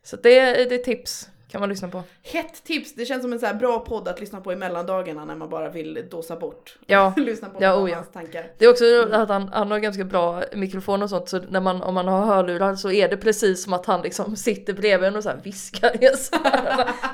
Så 0.02 0.16
det 0.16 0.38
är, 0.38 0.68
det 0.68 0.74
är 0.74 0.78
tips, 0.84 1.28
kan 1.50 1.60
man 1.60 1.68
lyssna 1.68 1.88
på. 1.88 2.02
Hett 2.22 2.64
tips, 2.64 2.94
det 2.94 3.04
känns 3.06 3.22
som 3.22 3.32
en 3.32 3.40
så 3.40 3.54
bra 3.54 3.78
podd 3.78 4.08
att 4.08 4.20
lyssna 4.20 4.40
på 4.40 4.52
i 4.52 4.56
mellandagarna 4.56 5.24
när 5.24 5.34
man 5.34 5.48
bara 5.48 5.68
vill 5.68 6.06
dåsa 6.10 6.36
bort. 6.36 6.76
Ja, 6.86 7.12
lyssna 7.16 7.48
på 7.48 7.62
Ja, 7.62 7.74
oh 7.76 7.90
ja. 7.90 8.02
tankar. 8.02 8.46
det 8.58 8.64
är 8.64 8.70
också 8.70 8.84
att 9.12 9.28
han, 9.28 9.48
han 9.48 9.70
har 9.70 9.78
ganska 9.78 10.04
bra 10.04 10.42
mikrofon 10.52 11.02
och 11.02 11.10
sånt 11.10 11.28
så 11.28 11.38
när 11.48 11.60
man, 11.60 11.82
om 11.82 11.94
man 11.94 12.08
har 12.08 12.26
hörlurar 12.26 12.74
så 12.74 12.90
är 12.90 13.08
det 13.08 13.16
precis 13.16 13.64
som 13.64 13.72
att 13.72 13.86
han 13.86 14.02
liksom 14.02 14.36
sitter 14.46 14.72
bredvid 14.72 15.08
en 15.08 15.16
och 15.16 15.22
så 15.22 15.32
viskar. 15.42 16.16
så. 16.16 16.36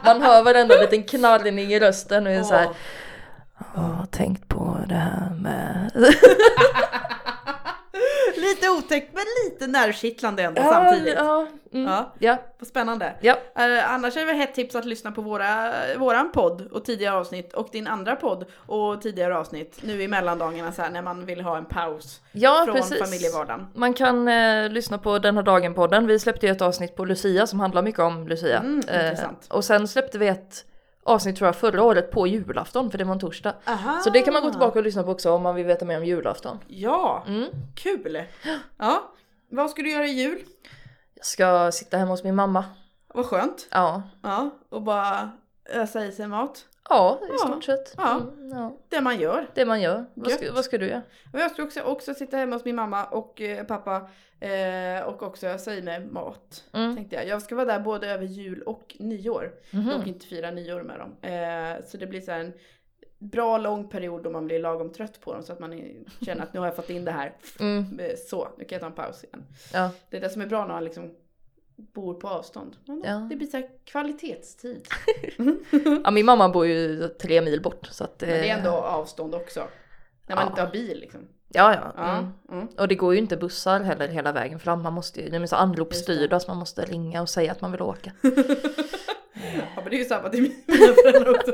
Man 0.04 0.22
hör 0.22 0.42
varenda 0.44 0.80
liten 0.80 1.02
knallning 1.02 1.72
i 1.72 1.80
rösten 1.80 2.26
och 2.26 2.32
är 2.32 2.42
så 2.42 2.54
här. 2.54 2.68
Jag 3.74 3.80
har 3.82 4.06
tänkt 4.06 4.48
på 4.48 4.78
det 4.88 4.94
här 4.94 5.30
med... 5.40 5.90
Lite 8.36 8.70
otäckt 8.70 9.14
men 9.14 9.22
lite 9.44 9.66
nervkittlande 9.66 10.42
ändå 10.42 10.62
samtidigt. 10.62 11.14
Ja, 11.14 11.46
mm, 11.72 11.86
Ja. 11.86 12.12
ja, 12.18 12.36
Vad 12.58 12.68
spännande. 12.68 13.14
ja. 13.20 13.36
Eh, 13.56 13.92
annars 13.92 14.16
är 14.16 14.20
det 14.20 14.26
väl 14.26 14.36
hett 14.36 14.54
tips 14.54 14.74
att 14.74 14.84
lyssna 14.84 15.12
på 15.12 15.22
våra, 15.22 15.72
våran 15.98 16.32
podd 16.32 16.66
och 16.72 16.84
tidigare 16.84 17.16
avsnitt 17.16 17.52
och 17.52 17.68
din 17.72 17.86
andra 17.86 18.16
podd 18.16 18.44
och 18.54 19.02
tidigare 19.02 19.38
avsnitt 19.38 19.78
nu 19.82 20.02
i 20.02 20.08
mellandagarna 20.08 20.72
så 20.72 20.82
här 20.82 20.90
när 20.90 21.02
man 21.02 21.26
vill 21.26 21.40
ha 21.40 21.56
en 21.56 21.64
paus 21.64 22.20
ja 22.32 22.62
från 22.64 22.76
precis. 22.76 22.98
familjevardagen. 22.98 23.66
Man 23.74 23.94
kan 23.94 24.28
eh, 24.28 24.68
lyssna 24.68 24.98
på 24.98 25.18
Den 25.18 25.36
här 25.36 25.42
dagen-podden. 25.42 26.06
Vi 26.06 26.18
släppte 26.18 26.46
ju 26.46 26.52
ett 26.52 26.62
avsnitt 26.62 26.96
på 26.96 27.04
Lucia 27.04 27.46
som 27.46 27.60
handlar 27.60 27.82
mycket 27.82 28.00
om 28.00 28.28
Lucia. 28.28 28.58
Mm, 28.58 28.76
intressant. 28.76 29.46
och 29.50 29.64
sen 29.64 29.88
släppte 29.88 30.18
vi 30.18 30.28
ett 30.28 30.64
avsnitt 31.04 31.36
tror 31.36 31.48
jag 31.48 31.56
förra 31.56 31.82
året 31.82 32.10
på 32.10 32.26
julafton 32.26 32.90
för 32.90 32.98
det 32.98 33.04
var 33.04 33.12
en 33.12 33.20
torsdag. 33.20 33.54
Aha. 33.66 34.00
Så 34.00 34.10
det 34.10 34.22
kan 34.22 34.32
man 34.34 34.42
gå 34.42 34.50
tillbaka 34.50 34.78
och 34.78 34.84
lyssna 34.84 35.02
på 35.02 35.10
också 35.10 35.32
om 35.32 35.42
man 35.42 35.54
vill 35.54 35.66
veta 35.66 35.84
mer 35.84 35.96
om 35.98 36.04
julafton. 36.04 36.58
Ja, 36.66 37.24
Mm. 37.26 37.46
kul! 37.76 38.22
Ja, 38.78 39.12
vad 39.50 39.70
ska 39.70 39.82
du 39.82 39.90
göra 39.90 40.06
i 40.06 40.10
jul? 40.12 40.42
Jag 41.14 41.24
ska 41.26 41.72
sitta 41.72 41.96
hemma 41.96 42.10
hos 42.10 42.24
min 42.24 42.34
mamma. 42.34 42.64
Vad 43.14 43.26
skönt. 43.26 43.68
Ja, 43.70 44.02
Ja, 44.22 44.50
och 44.68 44.82
bara 44.82 45.30
ösa 45.70 46.06
i 46.06 46.12
sig 46.12 46.26
mat. 46.26 46.64
Ja 46.90 47.18
i 47.22 47.26
Ja. 47.32 47.38
stort 47.38 47.64
sett. 47.64 47.94
Ja. 47.96 48.16
Mm, 48.20 48.48
ja. 48.50 48.76
Det 48.88 49.00
man 49.00 49.20
gör. 49.20 49.46
Det 49.54 49.64
man 49.64 49.80
gör. 49.80 50.04
Vad 50.14 50.32
ska, 50.32 50.52
vad 50.52 50.64
ska 50.64 50.78
du 50.78 50.86
göra? 50.88 51.02
Jag 51.32 51.50
ska 51.50 51.62
också, 51.62 51.80
också 51.82 52.14
sitta 52.14 52.36
hemma 52.36 52.56
hos 52.56 52.64
min 52.64 52.76
mamma 52.76 53.04
och 53.04 53.40
eh, 53.40 53.64
pappa 53.66 54.08
eh, 54.40 55.02
och 55.04 55.22
också 55.22 55.46
mig 55.82 56.06
mat. 56.10 56.64
Mm. 56.72 56.96
Tänkte 56.96 57.16
jag. 57.16 57.26
Jag 57.26 57.42
ska 57.42 57.54
vara 57.54 57.66
där 57.66 57.80
både 57.80 58.10
över 58.10 58.24
jul 58.24 58.62
och 58.62 58.96
nyår. 58.98 59.52
Mhm. 59.70 59.90
Och 59.90 60.06
inte 60.06 60.26
fira 60.26 60.50
nyår 60.50 60.82
med 60.82 60.98
dem. 60.98 61.30
Eh, 61.30 61.84
så 61.86 61.96
det 61.96 62.06
blir 62.06 62.20
så 62.20 62.32
en 62.32 62.52
bra 63.18 63.58
lång 63.58 63.88
period 63.88 64.22
då 64.22 64.30
man 64.30 64.46
blir 64.46 64.58
lagom 64.58 64.92
trött 64.92 65.20
på 65.20 65.32
dem 65.32 65.42
så 65.42 65.52
att 65.52 65.58
man 65.60 65.82
känner 66.26 66.42
att 66.42 66.52
nu 66.54 66.60
har 66.60 66.66
jag 66.66 66.76
fått 66.76 66.90
in 66.90 67.04
det 67.04 67.10
här. 67.12 67.32
Mm. 67.60 67.98
Eh, 68.00 68.16
Så, 68.28 68.48
nu 68.58 68.64
kan 68.64 68.76
jag 68.76 68.80
ta 68.80 68.86
en 68.86 68.92
paus 68.92 69.24
igen. 69.24 69.44
Ja. 69.72 69.90
Det 70.10 70.16
är 70.16 70.20
det 70.20 70.30
som 70.30 70.42
är 70.42 70.46
bra 70.46 70.60
när 70.66 70.74
man 70.74 70.84
liksom 70.84 71.14
bor 71.94 72.14
på 72.14 72.28
avstånd. 72.28 72.76
Ja. 73.04 73.26
Det 73.30 73.36
blir 73.36 73.46
så 73.46 73.62
kvalitetstid. 73.84 74.86
ja, 76.04 76.10
min 76.10 76.26
mamma 76.26 76.48
bor 76.48 76.66
ju 76.66 77.08
tre 77.08 77.40
mil 77.40 77.62
bort 77.62 77.88
så 77.90 78.04
att... 78.04 78.20
Men 78.20 78.28
det 78.30 78.36
är 78.36 78.44
eh, 78.44 78.58
ändå 78.58 78.70
avstånd 78.70 79.34
också. 79.34 79.60
När 80.26 80.36
man 80.36 80.44
Ja. 80.44 80.50
inte 80.50 80.62
har 80.62 80.70
bil 80.70 81.00
liksom. 81.00 81.20
Ja, 81.52 81.74
ja. 81.74 81.92
Ja. 81.96 82.18
Mm. 82.18 82.32
Mm. 82.52 82.68
Och 82.78 82.88
det 82.88 82.94
går 82.94 83.12
ju 83.14 83.18
inte 83.20 83.36
bussar 83.36 83.80
heller 83.80 84.08
hela 84.08 84.32
vägen 84.32 84.58
fram. 84.60 84.82
Man 84.82 84.92
måste 84.92 85.20
ju, 85.20 85.28
de 85.30 85.42
är 85.42 85.46
så 85.46 85.56
anropsstyrda 85.56 86.40
så 86.40 86.50
man 86.50 86.56
måste 86.56 86.84
ringa 86.84 87.22
och 87.22 87.28
säga 87.28 87.52
att 87.52 87.60
man 87.60 87.72
vill 87.72 87.82
åka. 87.82 88.12
Ja 89.76 89.82
men 89.82 89.90
det 89.90 89.96
är 89.96 89.98
ju 89.98 90.04
samma 90.04 90.28
till 90.28 90.40
mina 90.66 90.92
föräldrar 90.94 91.30
också. 91.34 91.52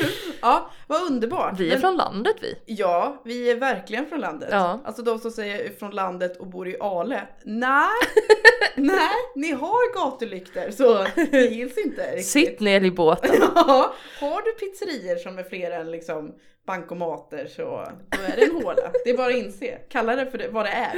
Ja, 0.42 0.70
vad 0.86 1.02
underbart. 1.02 1.54
Vi 1.60 1.66
är 1.66 1.70
Men- 1.72 1.80
från 1.80 1.96
landet 1.96 2.36
vi. 2.40 2.54
Ja, 2.66 3.22
vi 3.24 3.50
är 3.50 3.56
verkligen 3.56 4.06
från 4.06 4.20
landet. 4.20 4.48
Ja. 4.52 4.80
Alltså 4.84 5.02
de 5.02 5.18
som 5.18 5.30
säger 5.30 5.72
från 5.78 5.90
landet 5.90 6.36
och 6.36 6.46
bor 6.46 6.68
i 6.68 6.76
Ale. 6.80 7.20
Nej, 7.44 7.88
nej, 8.74 9.10
ni 9.34 9.52
har 9.52 9.94
gatulykter 9.94 10.70
så 10.70 11.06
det 11.30 11.38
gills 11.40 11.78
inte 11.78 12.02
riktigt. 12.06 12.26
Sitt 12.26 12.60
ner 12.60 12.80
i 12.84 12.90
båten. 12.90 13.30
Ja, 13.54 13.94
har 14.20 14.42
du 14.42 14.52
pizzerior 14.52 15.16
som 15.16 15.38
är 15.38 15.42
fler 15.42 15.70
än 15.70 15.90
liksom 15.90 16.34
bankomater 16.66 17.46
så 17.56 17.62
då 18.08 18.22
är 18.32 18.36
det 18.36 18.42
en 18.44 18.50
håla. 18.62 18.90
Det 19.04 19.10
är 19.10 19.16
bara 19.16 19.26
att 19.30 19.36
inse. 19.36 19.78
Kalla 19.88 20.16
det 20.16 20.26
för 20.30 20.38
det, 20.38 20.48
vad 20.48 20.64
det 20.66 20.70
är. 20.70 20.94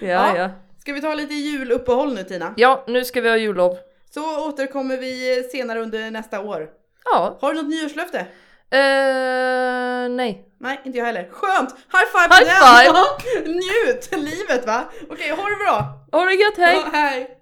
Ja, 0.00 0.06
Ja. 0.08 0.36
ja. 0.38 0.50
Ska 0.80 0.92
vi 0.92 1.00
ta 1.00 1.14
lite 1.14 1.34
juluppehåll 1.34 2.14
nu 2.14 2.22
Tina? 2.24 2.54
Ja, 2.56 2.84
nu 2.88 3.04
ska 3.04 3.20
vi 3.20 3.28
ha 3.28 3.36
jullov. 3.36 3.76
Så 4.14 4.48
återkommer 4.48 4.96
vi 4.96 5.42
senare 5.52 5.80
under 5.80 6.10
nästa 6.10 6.40
år. 6.40 6.68
Ja. 7.04 7.38
Har 7.40 7.54
du 7.54 7.62
något 7.62 7.70
nyårslöfte? 7.70 8.18
Eh, 8.70 10.08
nej. 10.10 10.48
Nej, 10.60 10.80
inte 10.84 10.98
jag 10.98 11.06
heller. 11.06 11.28
Skönt! 11.32 11.70
High 11.70 12.08
five 12.12 12.28
på 12.28 12.34
High 12.34 12.92
den! 12.92 13.54
Njut 13.54 14.24
livet 14.24 14.66
va? 14.66 14.84
Okej, 15.10 15.30
ha 15.30 15.48
det 15.48 15.56
bra! 15.56 15.84
Ha 16.12 16.24
det 16.24 16.34
gött, 16.34 16.56
hej! 16.56 16.74
Ja, 16.84 16.90
hej! 16.92 17.38